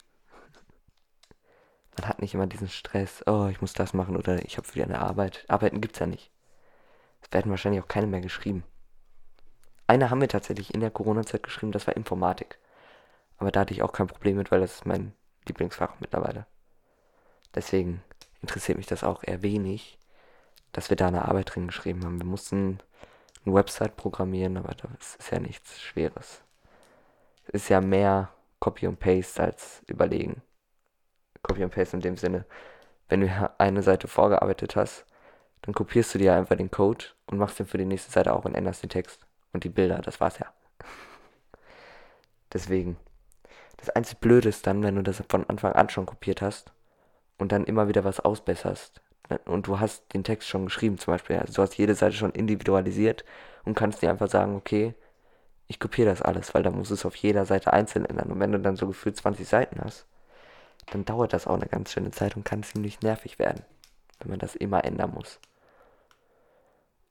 Man 1.97 2.07
hat 2.07 2.21
nicht 2.21 2.33
immer 2.33 2.47
diesen 2.47 2.69
Stress, 2.69 3.23
oh, 3.27 3.47
ich 3.51 3.61
muss 3.61 3.73
das 3.73 3.93
machen 3.93 4.15
oder 4.15 4.43
ich 4.45 4.57
habe 4.57 4.73
wieder 4.73 4.85
eine 4.85 4.99
Arbeit. 4.99 5.43
Arbeiten 5.49 5.81
gibt 5.81 5.95
es 5.95 5.99
ja 5.99 6.05
nicht. 6.05 6.31
Es 7.21 7.31
werden 7.33 7.51
wahrscheinlich 7.51 7.83
auch 7.83 7.87
keine 7.87 8.07
mehr 8.07 8.21
geschrieben. 8.21 8.63
Eine 9.85 10.09
haben 10.09 10.21
wir 10.21 10.29
tatsächlich 10.29 10.73
in 10.73 10.79
der 10.79 10.91
Corona-Zeit 10.91 11.43
geschrieben, 11.43 11.71
das 11.71 11.87
war 11.87 11.97
Informatik. 11.97 12.57
Aber 13.37 13.51
da 13.51 13.61
hatte 13.61 13.73
ich 13.73 13.81
auch 13.81 13.91
kein 13.91 14.07
Problem 14.07 14.37
mit, 14.37 14.51
weil 14.51 14.61
das 14.61 14.75
ist 14.75 14.85
mein 14.85 15.13
Lieblingsfach 15.47 15.99
mittlerweile. 15.99 16.45
Deswegen 17.53 18.01
interessiert 18.41 18.77
mich 18.77 18.87
das 18.87 19.03
auch 19.03 19.23
eher 19.23 19.41
wenig 19.41 19.98
dass 20.71 20.89
wir 20.89 20.97
da 20.97 21.07
eine 21.07 21.25
Arbeit 21.27 21.55
drin 21.55 21.67
geschrieben 21.67 22.03
haben. 22.05 22.19
Wir 22.19 22.25
mussten 22.25 22.79
eine 23.45 23.55
Website 23.55 23.95
programmieren, 23.95 24.57
aber 24.57 24.75
das 24.75 25.15
ist 25.15 25.31
ja 25.31 25.39
nichts 25.39 25.79
Schweres. 25.79 26.41
Es 27.47 27.63
ist 27.63 27.69
ja 27.69 27.81
mehr 27.81 28.29
Copy 28.59 28.87
und 28.87 28.99
Paste 28.99 29.43
als 29.43 29.81
überlegen. 29.87 30.41
Copy 31.41 31.63
und 31.63 31.73
Paste 31.73 31.97
in 31.97 32.01
dem 32.01 32.17
Sinne, 32.17 32.45
wenn 33.07 33.21
du 33.21 33.51
eine 33.57 33.81
Seite 33.81 34.07
vorgearbeitet 34.07 34.75
hast, 34.75 35.05
dann 35.61 35.73
kopierst 35.73 36.13
du 36.13 36.19
dir 36.19 36.35
einfach 36.35 36.55
den 36.55 36.71
Code 36.71 37.05
und 37.25 37.37
machst 37.37 37.59
den 37.59 37.65
für 37.65 37.77
die 37.77 37.85
nächste 37.85 38.11
Seite 38.11 38.33
auch 38.33 38.45
und 38.45 38.55
änderst 38.55 38.83
den 38.83 38.89
Text 38.89 39.25
und 39.51 39.63
die 39.63 39.69
Bilder. 39.69 39.99
Das 39.99 40.19
war's 40.19 40.39
ja. 40.39 40.47
Deswegen. 42.53 42.97
Das 43.77 43.89
einzige 43.89 44.19
Blöde 44.19 44.49
ist 44.49 44.67
dann, 44.67 44.83
wenn 44.83 44.95
du 44.95 45.03
das 45.03 45.23
von 45.29 45.49
Anfang 45.49 45.71
an 45.71 45.89
schon 45.89 46.05
kopiert 46.05 46.41
hast 46.41 46.73
und 47.37 47.53
dann 47.53 47.63
immer 47.63 47.87
wieder 47.87 48.03
was 48.03 48.19
ausbesserst 48.19 49.01
und 49.45 49.67
du 49.67 49.79
hast 49.79 50.13
den 50.13 50.23
Text 50.23 50.47
schon 50.47 50.65
geschrieben 50.65 50.97
zum 50.97 51.13
Beispiel. 51.13 51.37
Also 51.37 51.53
du 51.53 51.61
hast 51.61 51.77
jede 51.77 51.95
Seite 51.95 52.15
schon 52.15 52.31
individualisiert 52.31 53.23
und 53.65 53.75
kannst 53.75 54.01
dir 54.01 54.09
einfach 54.09 54.29
sagen, 54.29 54.55
okay, 54.55 54.95
ich 55.67 55.79
kopiere 55.79 56.09
das 56.09 56.21
alles, 56.21 56.53
weil 56.55 56.63
dann 56.63 56.75
muss 56.75 56.89
es 56.89 57.05
auf 57.05 57.15
jeder 57.15 57.45
Seite 57.45 57.71
einzeln 57.73 58.05
ändern. 58.05 58.31
Und 58.31 58.39
wenn 58.39 58.51
du 58.51 58.59
dann 58.59 58.75
so 58.75 58.87
gefühlt 58.87 59.15
20 59.17 59.47
Seiten 59.47 59.79
hast, 59.81 60.05
dann 60.91 61.05
dauert 61.05 61.33
das 61.33 61.45
auch 61.45 61.55
eine 61.55 61.67
ganz 61.67 61.91
schöne 61.91 62.11
Zeit 62.11 62.35
und 62.35 62.43
kann 62.43 62.63
ziemlich 62.63 63.01
nervig 63.01 63.37
werden, 63.37 63.63
wenn 64.19 64.31
man 64.31 64.39
das 64.39 64.55
immer 64.55 64.83
ändern 64.83 65.11
muss. 65.13 65.39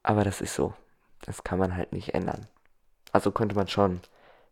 Aber 0.03 0.25
das 0.25 0.41
ist 0.41 0.55
so. 0.55 0.75
Das 1.21 1.45
kann 1.45 1.59
man 1.59 1.77
halt 1.77 1.93
nicht 1.93 2.15
ändern. 2.15 2.47
Also 3.13 3.31
könnte 3.31 3.55
man 3.55 3.69
schon, 3.69 4.01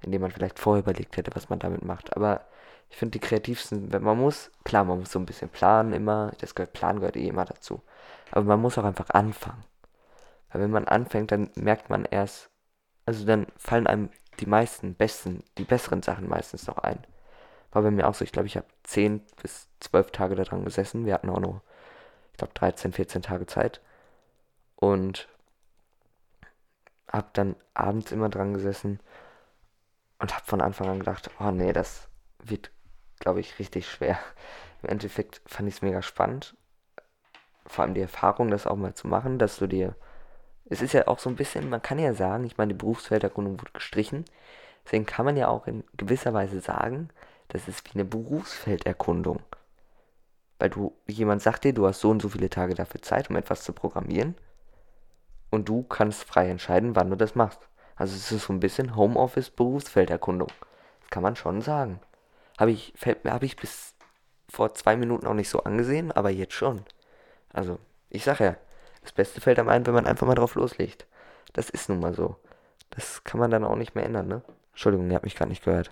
indem 0.02 0.22
man 0.22 0.30
vielleicht 0.30 0.58
vorher 0.58 0.82
überlegt 0.82 1.16
hätte, 1.16 1.34
was 1.34 1.48
man 1.48 1.58
damit 1.58 1.84
macht. 1.84 2.16
Aber 2.16 2.42
ich 2.90 2.96
finde 2.96 3.18
die 3.18 3.26
kreativsten, 3.26 3.92
wenn 3.92 4.02
man 4.02 4.18
muss, 4.18 4.50
klar, 4.64 4.84
man 4.84 5.00
muss 5.00 5.12
so 5.12 5.18
ein 5.18 5.26
bisschen 5.26 5.48
planen 5.48 5.92
immer, 5.92 6.32
das 6.40 6.54
gehört, 6.54 6.72
Plan 6.72 7.00
gehört 7.00 7.16
eh 7.16 7.28
immer 7.28 7.44
dazu. 7.44 7.82
Aber 8.30 8.44
man 8.44 8.60
muss 8.60 8.78
auch 8.78 8.84
einfach 8.84 9.10
anfangen. 9.10 9.64
Weil 10.50 10.62
wenn 10.62 10.70
man 10.70 10.86
anfängt, 10.88 11.32
dann 11.32 11.50
merkt 11.56 11.90
man 11.90 12.04
erst, 12.04 12.50
also 13.04 13.24
dann 13.26 13.46
fallen 13.56 13.86
einem 13.86 14.10
die 14.40 14.46
meisten, 14.46 14.94
besten, 14.94 15.42
die 15.58 15.64
besseren 15.64 16.02
Sachen 16.02 16.28
meistens 16.28 16.66
noch 16.66 16.78
ein. 16.78 16.98
War 17.72 17.82
bei 17.82 17.90
mir 17.90 18.08
auch 18.08 18.14
so, 18.14 18.24
ich 18.24 18.32
glaube, 18.32 18.46
ich 18.46 18.56
habe 18.56 18.66
10 18.84 19.20
bis 19.42 19.68
12 19.80 20.10
Tage 20.10 20.34
daran 20.34 20.64
gesessen. 20.64 21.06
Wir 21.06 21.14
hatten 21.14 21.30
auch 21.30 21.40
noch, 21.40 21.60
ich 22.32 22.38
glaube, 22.38 22.54
13, 22.54 22.92
14 22.92 23.22
Tage 23.22 23.46
Zeit. 23.46 23.80
Und 24.76 25.28
habe 27.10 27.28
dann 27.32 27.56
abends 27.74 28.12
immer 28.12 28.28
dran 28.28 28.54
gesessen 28.54 29.00
und 30.18 30.34
habe 30.34 30.46
von 30.46 30.60
Anfang 30.60 30.88
an 30.88 30.98
gedacht, 30.98 31.30
oh 31.40 31.50
nee, 31.50 31.72
das 31.72 32.08
wird 32.42 32.70
glaube 33.18 33.40
ich, 33.40 33.58
richtig 33.58 33.88
schwer. 33.88 34.18
Im 34.82 34.90
Endeffekt 34.90 35.40
fand 35.46 35.68
ich 35.68 35.76
es 35.76 35.82
mega 35.82 36.02
spannend. 36.02 36.54
Vor 37.66 37.84
allem 37.84 37.94
die 37.94 38.00
Erfahrung, 38.00 38.50
das 38.50 38.66
auch 38.66 38.76
mal 38.76 38.94
zu 38.94 39.08
machen, 39.08 39.38
dass 39.38 39.56
du 39.56 39.66
dir. 39.66 39.96
Es 40.66 40.82
ist 40.82 40.92
ja 40.92 41.08
auch 41.08 41.18
so 41.18 41.30
ein 41.30 41.36
bisschen, 41.36 41.68
man 41.68 41.82
kann 41.82 41.98
ja 41.98 42.14
sagen, 42.14 42.44
ich 42.44 42.58
meine, 42.58 42.74
die 42.74 42.78
Berufsfelderkundung 42.78 43.60
wurde 43.60 43.72
gestrichen. 43.72 44.24
Deswegen 44.84 45.06
kann 45.06 45.24
man 45.24 45.36
ja 45.36 45.48
auch 45.48 45.66
in 45.66 45.84
gewisser 45.96 46.32
Weise 46.32 46.60
sagen, 46.60 47.08
das 47.48 47.68
ist 47.68 47.84
wie 47.86 47.98
eine 47.98 48.04
Berufsfelderkundung. 48.04 49.40
Weil 50.58 50.70
du, 50.70 50.96
jemand 51.06 51.42
sagt 51.42 51.64
dir, 51.64 51.72
du 51.72 51.86
hast 51.86 52.00
so 52.00 52.10
und 52.10 52.22
so 52.22 52.28
viele 52.28 52.50
Tage 52.50 52.74
dafür 52.74 53.02
Zeit, 53.02 53.30
um 53.30 53.36
etwas 53.36 53.62
zu 53.62 53.72
programmieren. 53.72 54.36
Und 55.50 55.68
du 55.68 55.82
kannst 55.82 56.24
frei 56.24 56.48
entscheiden, 56.48 56.96
wann 56.96 57.10
du 57.10 57.16
das 57.16 57.34
machst. 57.34 57.68
Also 57.96 58.14
es 58.14 58.30
ist 58.30 58.44
so 58.44 58.52
ein 58.52 58.60
bisschen 58.60 58.94
Homeoffice 58.94 59.50
Berufsfelderkundung. 59.50 60.52
Das 61.00 61.10
kann 61.10 61.22
man 61.22 61.36
schon 61.36 61.62
sagen. 61.62 62.00
Habe 62.58 62.70
ich, 62.70 62.94
hab 63.04 63.42
ich 63.42 63.56
bis 63.56 63.94
vor 64.48 64.74
zwei 64.74 64.96
Minuten 64.96 65.26
auch 65.26 65.34
nicht 65.34 65.48
so 65.48 65.64
angesehen, 65.64 66.12
aber 66.12 66.30
jetzt 66.30 66.54
schon. 66.54 66.82
Also, 67.52 67.78
ich 68.10 68.24
sag 68.24 68.40
ja, 68.40 68.56
das 69.02 69.12
Beste 69.12 69.40
fällt 69.40 69.58
am 69.58 69.68
ein, 69.68 69.86
wenn 69.86 69.94
man 69.94 70.06
einfach 70.06 70.26
mal 70.26 70.34
drauf 70.34 70.54
loslegt. 70.54 71.06
Das 71.52 71.70
ist 71.70 71.88
nun 71.88 72.00
mal 72.00 72.14
so. 72.14 72.36
Das 72.90 73.24
kann 73.24 73.40
man 73.40 73.50
dann 73.50 73.64
auch 73.64 73.76
nicht 73.76 73.94
mehr 73.94 74.04
ändern, 74.04 74.28
ne? 74.28 74.42
Entschuldigung, 74.70 75.08
ihr 75.08 75.14
habt 75.14 75.24
mich 75.24 75.36
gerade 75.36 75.50
nicht 75.50 75.64
gehört. 75.64 75.90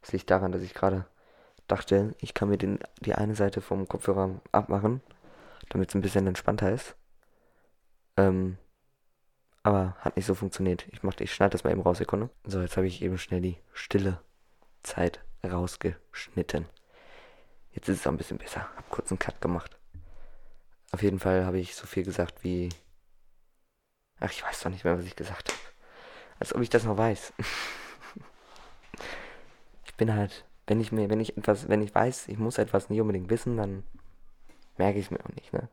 Das 0.00 0.12
liegt 0.12 0.30
daran, 0.30 0.52
dass 0.52 0.62
ich 0.62 0.74
gerade 0.74 1.06
dachte, 1.68 2.14
ich 2.18 2.34
kann 2.34 2.48
mir 2.48 2.58
den, 2.58 2.78
die 3.00 3.14
eine 3.14 3.34
Seite 3.34 3.60
vom 3.60 3.88
Kopfhörer 3.88 4.40
abmachen, 4.52 5.00
damit 5.70 5.88
es 5.88 5.94
ein 5.94 6.02
bisschen 6.02 6.26
entspannter 6.26 6.72
ist. 6.72 6.94
Ähm, 8.16 8.58
aber 9.64 9.96
hat 9.98 10.16
nicht 10.16 10.26
so 10.26 10.34
funktioniert. 10.34 10.86
Ich 10.92 11.02
mach, 11.02 11.18
ich 11.18 11.34
schneide 11.34 11.52
das 11.52 11.64
mal 11.64 11.72
eben 11.72 11.80
raus, 11.80 11.98
Sekunde. 11.98 12.30
So, 12.44 12.60
jetzt 12.60 12.76
habe 12.76 12.86
ich 12.86 13.02
eben 13.02 13.18
schnell 13.18 13.40
die 13.40 13.56
stille 13.72 14.20
Zeit 14.82 15.24
rausgeschnitten. 15.42 16.66
Jetzt 17.72 17.88
ist 17.88 18.00
es 18.00 18.06
auch 18.06 18.12
ein 18.12 18.18
bisschen 18.18 18.38
besser. 18.38 18.68
Hab 18.76 18.90
kurz 18.90 19.10
einen 19.10 19.18
Cut 19.18 19.40
gemacht. 19.40 19.76
Auf 20.92 21.02
jeden 21.02 21.18
Fall 21.18 21.46
habe 21.46 21.58
ich 21.58 21.74
so 21.74 21.86
viel 21.86 22.04
gesagt 22.04 22.44
wie. 22.44 22.68
Ach, 24.20 24.30
ich 24.30 24.44
weiß 24.44 24.60
doch 24.60 24.70
nicht 24.70 24.84
mehr, 24.84 24.98
was 24.98 25.06
ich 25.06 25.16
gesagt 25.16 25.50
habe. 25.50 25.60
Als 26.38 26.54
ob 26.54 26.60
ich 26.60 26.70
das 26.70 26.84
noch 26.84 26.98
weiß. 26.98 27.32
ich 29.86 29.94
bin 29.94 30.14
halt, 30.14 30.44
wenn 30.66 30.80
ich 30.80 30.92
mir, 30.92 31.08
wenn 31.08 31.20
ich 31.20 31.38
etwas, 31.38 31.68
wenn 31.68 31.82
ich 31.82 31.94
weiß, 31.94 32.28
ich 32.28 32.38
muss 32.38 32.58
etwas 32.58 32.90
nicht 32.90 33.00
unbedingt 33.00 33.30
wissen, 33.30 33.56
dann 33.56 33.82
merke 34.76 34.98
ich 34.98 35.06
es 35.06 35.10
mir 35.10 35.24
auch 35.24 35.34
nicht, 35.34 35.54
ne? 35.54 35.68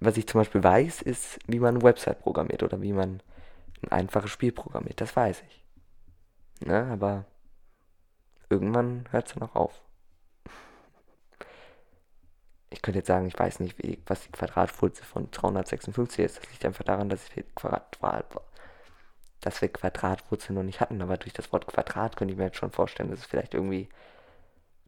Was 0.00 0.16
ich 0.16 0.26
zum 0.26 0.40
Beispiel 0.40 0.62
weiß, 0.62 1.02
ist, 1.02 1.38
wie 1.46 1.58
man 1.58 1.76
eine 1.76 1.84
Website 1.84 2.20
programmiert 2.20 2.62
oder 2.62 2.82
wie 2.82 2.92
man 2.92 3.22
ein 3.82 3.92
einfaches 3.92 4.30
Spiel 4.30 4.52
programmiert, 4.52 5.00
das 5.00 5.14
weiß 5.16 5.42
ich. 5.48 5.64
Ne, 6.66 6.86
aber 6.90 7.24
irgendwann 8.48 9.06
hört 9.10 9.26
es 9.28 9.34
dann 9.34 9.48
auch 9.48 9.54
auf. 9.54 9.82
Ich 12.70 12.82
könnte 12.82 12.98
jetzt 12.98 13.08
sagen, 13.08 13.26
ich 13.26 13.38
weiß 13.38 13.60
nicht, 13.60 13.82
wie, 13.82 14.02
was 14.06 14.22
die 14.22 14.32
Quadratwurzel 14.32 15.04
von 15.04 15.30
356 15.30 16.24
ist. 16.24 16.38
Das 16.38 16.50
liegt 16.50 16.64
einfach 16.64 16.84
daran, 16.84 17.08
dass 17.08 17.34
wir, 17.34 17.44
Quadrat, 17.54 18.26
dass 19.40 19.62
wir 19.62 19.68
Quadratwurzel 19.68 20.54
noch 20.54 20.62
nicht 20.62 20.80
hatten. 20.80 21.00
Aber 21.00 21.16
durch 21.16 21.32
das 21.32 21.52
Wort 21.52 21.66
Quadrat 21.66 22.16
könnte 22.16 22.32
ich 22.32 22.38
mir 22.38 22.46
jetzt 22.46 22.58
schon 22.58 22.72
vorstellen, 22.72 23.10
dass 23.10 23.20
es 23.20 23.26
vielleicht 23.26 23.54
irgendwie 23.54 23.88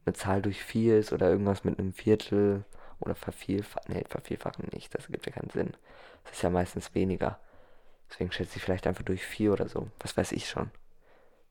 eine 0.05 0.13
Zahl 0.13 0.41
durch 0.41 0.63
4 0.63 0.99
ist 0.99 1.13
oder 1.13 1.29
irgendwas 1.29 1.63
mit 1.63 1.79
einem 1.79 1.93
Viertel 1.93 2.65
oder 2.99 3.15
vervielfachen. 3.15 3.93
Nee, 3.93 4.05
vervielfachen 4.07 4.67
nicht, 4.73 4.93
das 4.95 5.07
gibt 5.07 5.25
ja 5.25 5.31
keinen 5.31 5.49
Sinn. 5.49 5.73
Das 6.23 6.33
ist 6.33 6.41
ja 6.41 6.49
meistens 6.49 6.93
weniger. 6.95 7.39
Deswegen 8.09 8.31
schätze 8.31 8.57
ich 8.57 8.63
vielleicht 8.63 8.87
einfach 8.87 9.03
durch 9.03 9.23
4 9.23 9.53
oder 9.53 9.69
so. 9.69 9.87
Was 9.99 10.17
weiß 10.17 10.31
ich 10.31 10.49
schon. 10.49 10.71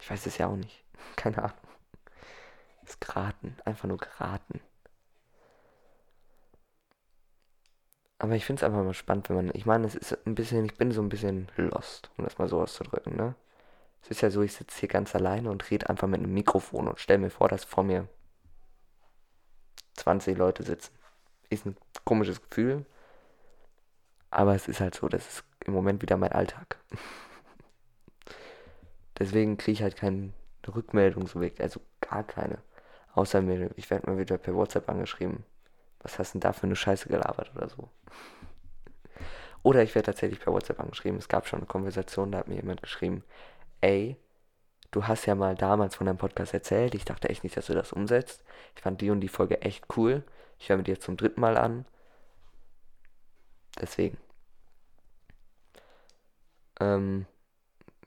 Ich 0.00 0.10
weiß 0.10 0.26
es 0.26 0.38
ja 0.38 0.48
auch 0.48 0.56
nicht. 0.56 0.84
Keine 1.16 1.38
Ahnung. 1.38 1.56
Das 2.82 2.90
ist 2.90 3.00
geraten. 3.00 3.56
Einfach 3.64 3.88
nur 3.88 3.98
geraten. 3.98 4.60
Aber 8.18 8.34
ich 8.34 8.44
finde 8.44 8.60
es 8.60 8.64
einfach 8.64 8.82
mal 8.82 8.94
spannend, 8.94 9.28
wenn 9.28 9.36
man. 9.36 9.50
Ich 9.54 9.66
meine, 9.66 9.86
es 9.86 9.94
ist 9.94 10.26
ein 10.26 10.34
bisschen. 10.34 10.64
Ich 10.64 10.76
bin 10.76 10.90
so 10.90 11.00
ein 11.00 11.08
bisschen 11.08 11.48
lost, 11.56 12.10
um 12.16 12.24
das 12.24 12.38
mal 12.38 12.48
so 12.48 12.60
auszudrücken, 12.60 13.16
ne? 13.16 13.34
Es 14.02 14.10
ist 14.10 14.20
ja 14.22 14.30
so, 14.30 14.42
ich 14.42 14.54
sitze 14.54 14.80
hier 14.80 14.88
ganz 14.88 15.14
alleine 15.14 15.50
und 15.50 15.70
rede 15.70 15.88
einfach 15.88 16.08
mit 16.08 16.20
einem 16.20 16.32
Mikrofon 16.34 16.88
und 16.88 17.00
stelle 17.00 17.18
mir 17.18 17.30
vor, 17.30 17.48
dass 17.48 17.64
vor 17.64 17.84
mir 17.84 18.08
20 19.94 20.36
Leute 20.36 20.62
sitzen. 20.62 20.97
Ist 21.50 21.66
ein 21.66 21.76
komisches 22.04 22.42
Gefühl. 22.42 22.84
Aber 24.30 24.54
es 24.54 24.68
ist 24.68 24.80
halt 24.80 24.94
so, 24.94 25.08
das 25.08 25.26
ist 25.26 25.44
im 25.64 25.72
Moment 25.72 26.02
wieder 26.02 26.16
mein 26.16 26.32
Alltag. 26.32 26.78
Deswegen 29.18 29.56
kriege 29.56 29.72
ich 29.72 29.82
halt 29.82 29.96
keine 29.96 30.32
Rückmeldung 30.66 31.26
so 31.26 31.40
weg. 31.40 31.60
Also 31.60 31.80
gar 32.00 32.22
keine. 32.24 32.58
Außer 33.14 33.42
mir, 33.42 33.70
ich 33.76 33.90
werde 33.90 34.08
mal 34.08 34.18
wieder 34.18 34.38
per 34.38 34.54
WhatsApp 34.54 34.88
angeschrieben. 34.88 35.44
Was 36.00 36.18
hast 36.18 36.34
denn 36.34 36.40
da 36.40 36.52
für 36.52 36.64
eine 36.64 36.76
Scheiße 36.76 37.08
gelabert 37.08 37.50
oder 37.56 37.68
so? 37.68 37.88
Oder 39.64 39.82
ich 39.82 39.94
werde 39.96 40.06
tatsächlich 40.06 40.38
per 40.38 40.52
WhatsApp 40.52 40.78
angeschrieben. 40.78 41.18
Es 41.18 41.28
gab 41.28 41.48
schon 41.48 41.58
eine 41.58 41.66
Konversation, 41.66 42.30
da 42.30 42.38
hat 42.38 42.48
mir 42.48 42.54
jemand 42.54 42.80
geschrieben, 42.80 43.24
ey, 43.80 44.16
du 44.92 45.06
hast 45.08 45.26
ja 45.26 45.34
mal 45.34 45.56
damals 45.56 45.96
von 45.96 46.06
deinem 46.06 46.16
Podcast 46.16 46.54
erzählt. 46.54 46.94
Ich 46.94 47.04
dachte 47.04 47.28
echt 47.28 47.42
nicht, 47.42 47.56
dass 47.56 47.66
du 47.66 47.74
das 47.74 47.92
umsetzt. 47.92 48.44
Ich 48.76 48.82
fand 48.82 49.00
die 49.00 49.10
und 49.10 49.20
die 49.20 49.28
Folge 49.28 49.60
echt 49.62 49.84
cool. 49.96 50.22
Ich 50.58 50.68
höre 50.68 50.76
mir 50.76 50.82
die 50.82 50.90
jetzt 50.90 51.04
zum 51.04 51.16
dritten 51.16 51.40
Mal 51.40 51.56
an. 51.56 51.84
Deswegen. 53.80 54.18
Ähm, 56.80 57.26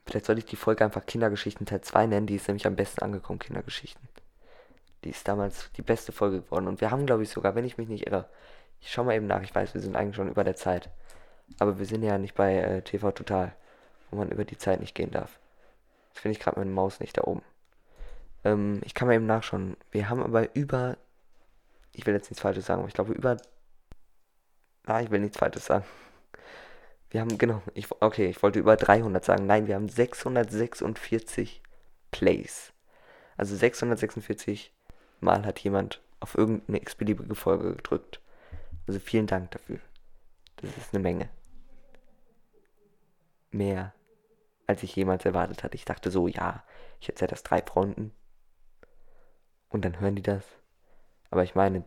vielleicht 0.06 0.26
sollte 0.26 0.40
ich 0.40 0.46
die 0.46 0.56
Folge 0.56 0.84
einfach 0.84 1.06
Kindergeschichten 1.06 1.66
Teil 1.66 1.80
2 1.80 2.06
nennen. 2.06 2.26
Die 2.26 2.36
ist 2.36 2.48
nämlich 2.48 2.66
am 2.66 2.76
besten 2.76 3.02
angekommen, 3.02 3.38
Kindergeschichten. 3.38 4.08
Die 5.04 5.10
ist 5.10 5.26
damals 5.26 5.70
die 5.72 5.82
beste 5.82 6.12
Folge 6.12 6.42
geworden. 6.42 6.68
Und 6.68 6.80
wir 6.80 6.90
haben, 6.90 7.06
glaube 7.06 7.22
ich, 7.22 7.30
sogar, 7.30 7.54
wenn 7.54 7.64
ich 7.64 7.78
mich 7.78 7.88
nicht 7.88 8.06
irre, 8.06 8.28
ich 8.80 8.92
schau 8.92 9.04
mal 9.04 9.14
eben 9.14 9.26
nach, 9.26 9.42
ich 9.42 9.54
weiß, 9.54 9.74
wir 9.74 9.80
sind 9.80 9.96
eigentlich 9.96 10.16
schon 10.16 10.28
über 10.28 10.44
der 10.44 10.56
Zeit. 10.56 10.90
Aber 11.58 11.78
wir 11.78 11.86
sind 11.86 12.02
ja 12.02 12.18
nicht 12.18 12.34
bei 12.34 12.56
äh, 12.56 12.82
TV 12.82 13.12
Total, 13.12 13.54
wo 14.10 14.16
man 14.16 14.30
über 14.30 14.44
die 14.44 14.58
Zeit 14.58 14.80
nicht 14.80 14.94
gehen 14.94 15.10
darf. 15.10 15.38
Jetzt 16.08 16.20
finde 16.20 16.36
ich 16.36 16.40
gerade 16.40 16.58
meine 16.58 16.70
Maus 16.70 17.00
nicht 17.00 17.16
da 17.16 17.22
oben. 17.24 17.42
Ähm, 18.44 18.80
ich 18.84 18.94
kann 18.94 19.08
mal 19.08 19.14
eben 19.14 19.26
nachschauen. 19.26 19.76
Wir 19.90 20.08
haben 20.08 20.22
aber 20.22 20.54
über. 20.54 20.96
Ich 21.92 22.06
will 22.06 22.14
jetzt 22.14 22.30
nichts 22.30 22.40
Falsches 22.40 22.66
sagen, 22.66 22.80
aber 22.80 22.88
ich 22.88 22.94
glaube 22.94 23.12
über. 23.12 23.36
Ah, 24.84 25.00
ich 25.00 25.10
will 25.10 25.20
nichts 25.20 25.38
Falsches 25.38 25.66
sagen. 25.66 25.84
Wir 27.10 27.20
haben, 27.20 27.36
genau, 27.36 27.62
ich, 27.74 27.90
okay, 28.00 28.28
ich 28.30 28.42
wollte 28.42 28.58
über 28.58 28.76
300 28.76 29.22
sagen. 29.24 29.46
Nein, 29.46 29.66
wir 29.66 29.74
haben 29.74 29.88
646 29.88 31.62
Plays. 32.10 32.72
Also 33.36 33.54
646 33.54 34.72
Mal 35.20 35.44
hat 35.44 35.58
jemand 35.60 36.02
auf 36.20 36.36
irgendeine 36.36 36.80
x-beliebige 36.80 37.34
Folge 37.34 37.76
gedrückt. 37.76 38.20
Also 38.86 38.98
vielen 38.98 39.26
Dank 39.26 39.50
dafür. 39.50 39.78
Das 40.56 40.76
ist 40.76 40.94
eine 40.94 41.02
Menge. 41.02 41.28
Mehr 43.50 43.94
als 44.66 44.82
ich 44.82 44.96
jemals 44.96 45.24
erwartet 45.24 45.62
hatte. 45.62 45.74
Ich 45.74 45.84
dachte 45.84 46.10
so, 46.10 46.28
ja, 46.28 46.64
ich 47.00 47.08
erzähle 47.08 47.30
das 47.30 47.42
drei 47.42 47.62
Fronten. 47.62 48.12
Und 49.68 49.84
dann 49.84 50.00
hören 50.00 50.16
die 50.16 50.22
das. 50.22 50.44
Aber 51.32 51.42
ich 51.42 51.56
meine, 51.56 51.84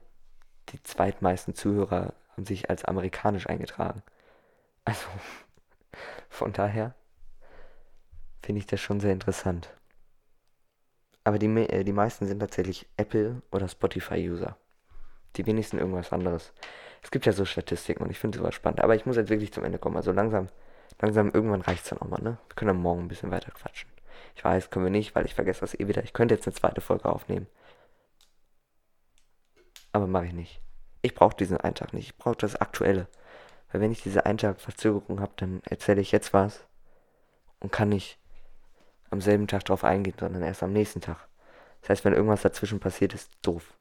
die 0.69 0.83
zweitmeisten 0.83 1.55
Zuhörer 1.55 2.13
haben 2.31 2.45
sich 2.45 2.69
als 2.69 2.83
amerikanisch 2.83 3.47
eingetragen. 3.47 4.03
Also, 4.83 5.05
von 6.29 6.51
daher 6.51 6.93
finde 8.43 8.59
ich 8.59 8.67
das 8.67 8.81
schon 8.81 8.99
sehr 8.99 9.13
interessant. 9.13 9.69
Aber 11.23 11.39
die, 11.39 11.47
äh, 11.47 11.85
die 11.85 11.93
meisten 11.93 12.27
sind 12.27 12.39
tatsächlich 12.39 12.85
Apple- 12.97 13.41
oder 13.51 13.69
Spotify-User. 13.69 14.57
Die 15.37 15.45
wenigsten 15.45 15.79
irgendwas 15.79 16.11
anderes. 16.11 16.51
Es 17.01 17.09
gibt 17.09 17.25
ja 17.25 17.31
so 17.31 17.45
Statistiken 17.45 18.03
und 18.03 18.11
ich 18.11 18.19
finde 18.19 18.37
sowas 18.37 18.53
spannend. 18.53 18.81
Aber 18.81 18.95
ich 18.95 19.05
muss 19.05 19.15
jetzt 19.15 19.29
wirklich 19.29 19.53
zum 19.53 19.63
Ende 19.63 19.79
kommen. 19.79 19.95
Also 19.95 20.11
langsam 20.11 20.49
langsam 21.01 21.31
irgendwann 21.31 21.61
reicht 21.61 21.83
es 21.83 21.89
dann 21.89 21.99
auch 21.99 22.07
mal, 22.07 22.21
ne? 22.21 22.37
Wir 22.49 22.55
können 22.55 22.69
dann 22.69 22.81
morgen 22.81 23.01
ein 23.01 23.07
bisschen 23.07 23.31
weiter 23.31 23.51
quatschen. 23.51 23.89
Ich 24.35 24.43
weiß, 24.43 24.69
können 24.69 24.85
wir 24.85 24.91
nicht, 24.91 25.15
weil 25.15 25.25
ich 25.25 25.35
vergesse 25.35 25.61
das 25.61 25.79
eh 25.79 25.87
wieder. 25.87 26.03
Ich 26.03 26.13
könnte 26.13 26.35
jetzt 26.35 26.47
eine 26.47 26.55
zweite 26.55 26.81
Folge 26.81 27.05
aufnehmen. 27.05 27.47
Aber 29.95 30.07
mache 30.07 30.25
ich 30.25 30.33
nicht. 30.33 30.59
Ich 31.03 31.15
brauche 31.15 31.37
diesen 31.37 31.55
Eintag 31.55 31.93
nicht. 31.93 32.07
Ich 32.09 32.17
brauche 32.17 32.35
das 32.35 32.57
Aktuelle. 32.57 33.07
Weil 33.71 33.79
wenn 33.79 33.93
ich 33.93 34.03
diese 34.03 34.25
Eintag-Verzögerung 34.25 35.21
habe, 35.21 35.31
dann 35.37 35.61
erzähle 35.63 36.01
ich 36.01 36.11
jetzt 36.11 36.33
was 36.33 36.65
und 37.61 37.71
kann 37.71 37.87
nicht 37.87 38.19
am 39.09 39.21
selben 39.21 39.47
Tag 39.47 39.63
drauf 39.63 39.85
eingehen, 39.85 40.17
sondern 40.19 40.43
erst 40.43 40.63
am 40.63 40.73
nächsten 40.73 40.99
Tag. 40.99 41.29
Das 41.79 41.91
heißt, 41.91 42.03
wenn 42.03 42.11
irgendwas 42.11 42.41
dazwischen 42.41 42.81
passiert, 42.81 43.13
ist 43.13 43.31
doof. 43.41 43.73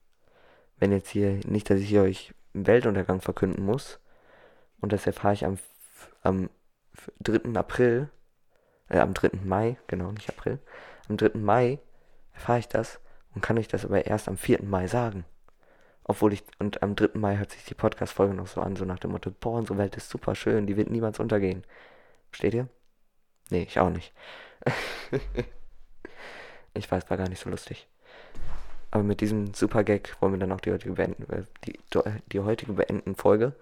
Wenn 0.79 0.92
jetzt 0.92 1.09
hier, 1.09 1.40
nicht, 1.46 1.68
dass 1.68 1.81
ich 1.81 1.88
hier 1.88 2.03
euch 2.03 2.33
einen 2.55 2.68
Weltuntergang 2.68 3.20
verkünden 3.20 3.64
muss, 3.64 3.98
und 4.81 4.92
das 4.92 5.09
erfahre 5.09 5.35
ich 5.35 5.44
am, 5.44 5.59
am 6.22 6.48
3. 7.22 7.59
April, 7.59 8.09
äh, 8.88 9.00
am 9.00 9.14
3. 9.14 9.40
Mai, 9.42 9.79
genau, 9.88 10.12
nicht 10.12 10.29
April, 10.29 10.61
am 11.09 11.16
3. 11.16 11.40
Mai 11.40 11.81
erfahre 12.35 12.61
ich 12.61 12.68
das 12.68 13.00
und 13.35 13.40
kann 13.40 13.59
euch 13.59 13.66
das 13.66 13.85
aber 13.85 14.07
erst 14.07 14.29
am 14.29 14.37
4. 14.37 14.62
Mai 14.62 14.87
sagen. 14.87 15.24
Obwohl 16.05 16.33
ich, 16.35 16.45
und 16.59 16.83
am 16.83 16.97
3. 16.97 17.19
Mai 17.19 17.37
hört 17.37 17.51
sich 17.51 17.64
die 17.64 17.75
Podcast-Folge 17.75 18.35
noch 18.35 18.47
so 18.47 18.61
an, 18.61 18.77
so 18.77 18.85
nach 18.85 18.99
dem 18.99 19.12
Motto, 19.12 19.31
boah, 19.31 19.59
unsere 19.59 19.79
Welt 19.79 19.97
ist 19.97 20.11
super 20.11 20.35
schön, 20.35 20.67
die 20.67 20.77
wird 20.77 20.90
niemals 20.90 21.19
untergehen. 21.19 21.64
Versteht 22.31 22.55
ihr? 22.55 22.69
Nee, 23.51 23.62
ich 23.62 23.79
auch 23.79 23.90
nicht. 23.90 24.12
ich 26.75 26.90
weiß, 26.90 27.09
war 27.09 27.17
gar 27.17 27.29
nicht 27.29 27.43
so 27.43 27.51
lustig. 27.51 27.88
Aber 28.90 29.03
mit 29.03 29.21
diesem 29.21 29.55
super 29.55 29.83
Gag 29.83 30.17
wollen 30.21 30.35
wir 30.35 30.38
dann 30.38 30.53
auch 30.53 30.61
die 30.61 30.73
heutige 30.73 30.95
beenden, 30.95 31.31
äh, 31.33 31.45
die, 31.64 31.79
die 32.31 32.40
heutige 32.40 32.75
beenden 32.75 33.17
Folge, 33.17 33.55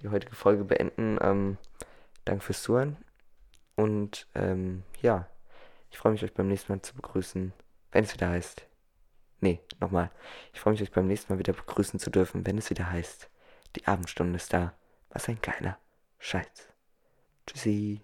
die 0.00 0.08
heutige 0.08 0.34
Folge 0.34 0.64
beenden. 0.64 1.18
Ähm, 1.20 1.58
Danke 2.26 2.44
fürs 2.44 2.62
Zuhören. 2.62 2.96
Und 3.76 4.26
ähm, 4.34 4.82
ja, 5.00 5.26
ich 5.90 5.98
freue 5.98 6.12
mich, 6.12 6.24
euch 6.24 6.34
beim 6.34 6.48
nächsten 6.48 6.72
Mal 6.72 6.82
zu 6.82 6.94
begrüßen, 6.94 7.52
wenn 7.92 8.04
es 8.04 8.12
wieder 8.12 8.28
heißt. 8.28 8.66
Nee, 9.46 9.60
nochmal. 9.78 10.10
Ich 10.52 10.58
freue 10.58 10.72
mich, 10.72 10.82
euch 10.82 10.90
beim 10.90 11.06
nächsten 11.06 11.32
Mal 11.32 11.38
wieder 11.38 11.52
begrüßen 11.52 12.00
zu 12.00 12.10
dürfen, 12.10 12.44
wenn 12.44 12.58
es 12.58 12.68
wieder 12.68 12.90
heißt. 12.90 13.30
Die 13.76 13.86
Abendstunde 13.86 14.34
ist 14.34 14.52
da. 14.52 14.74
Was 15.10 15.28
ein 15.28 15.38
geiler 15.40 15.78
Scheiß. 16.18 16.72
Tschüssi. 17.46 18.00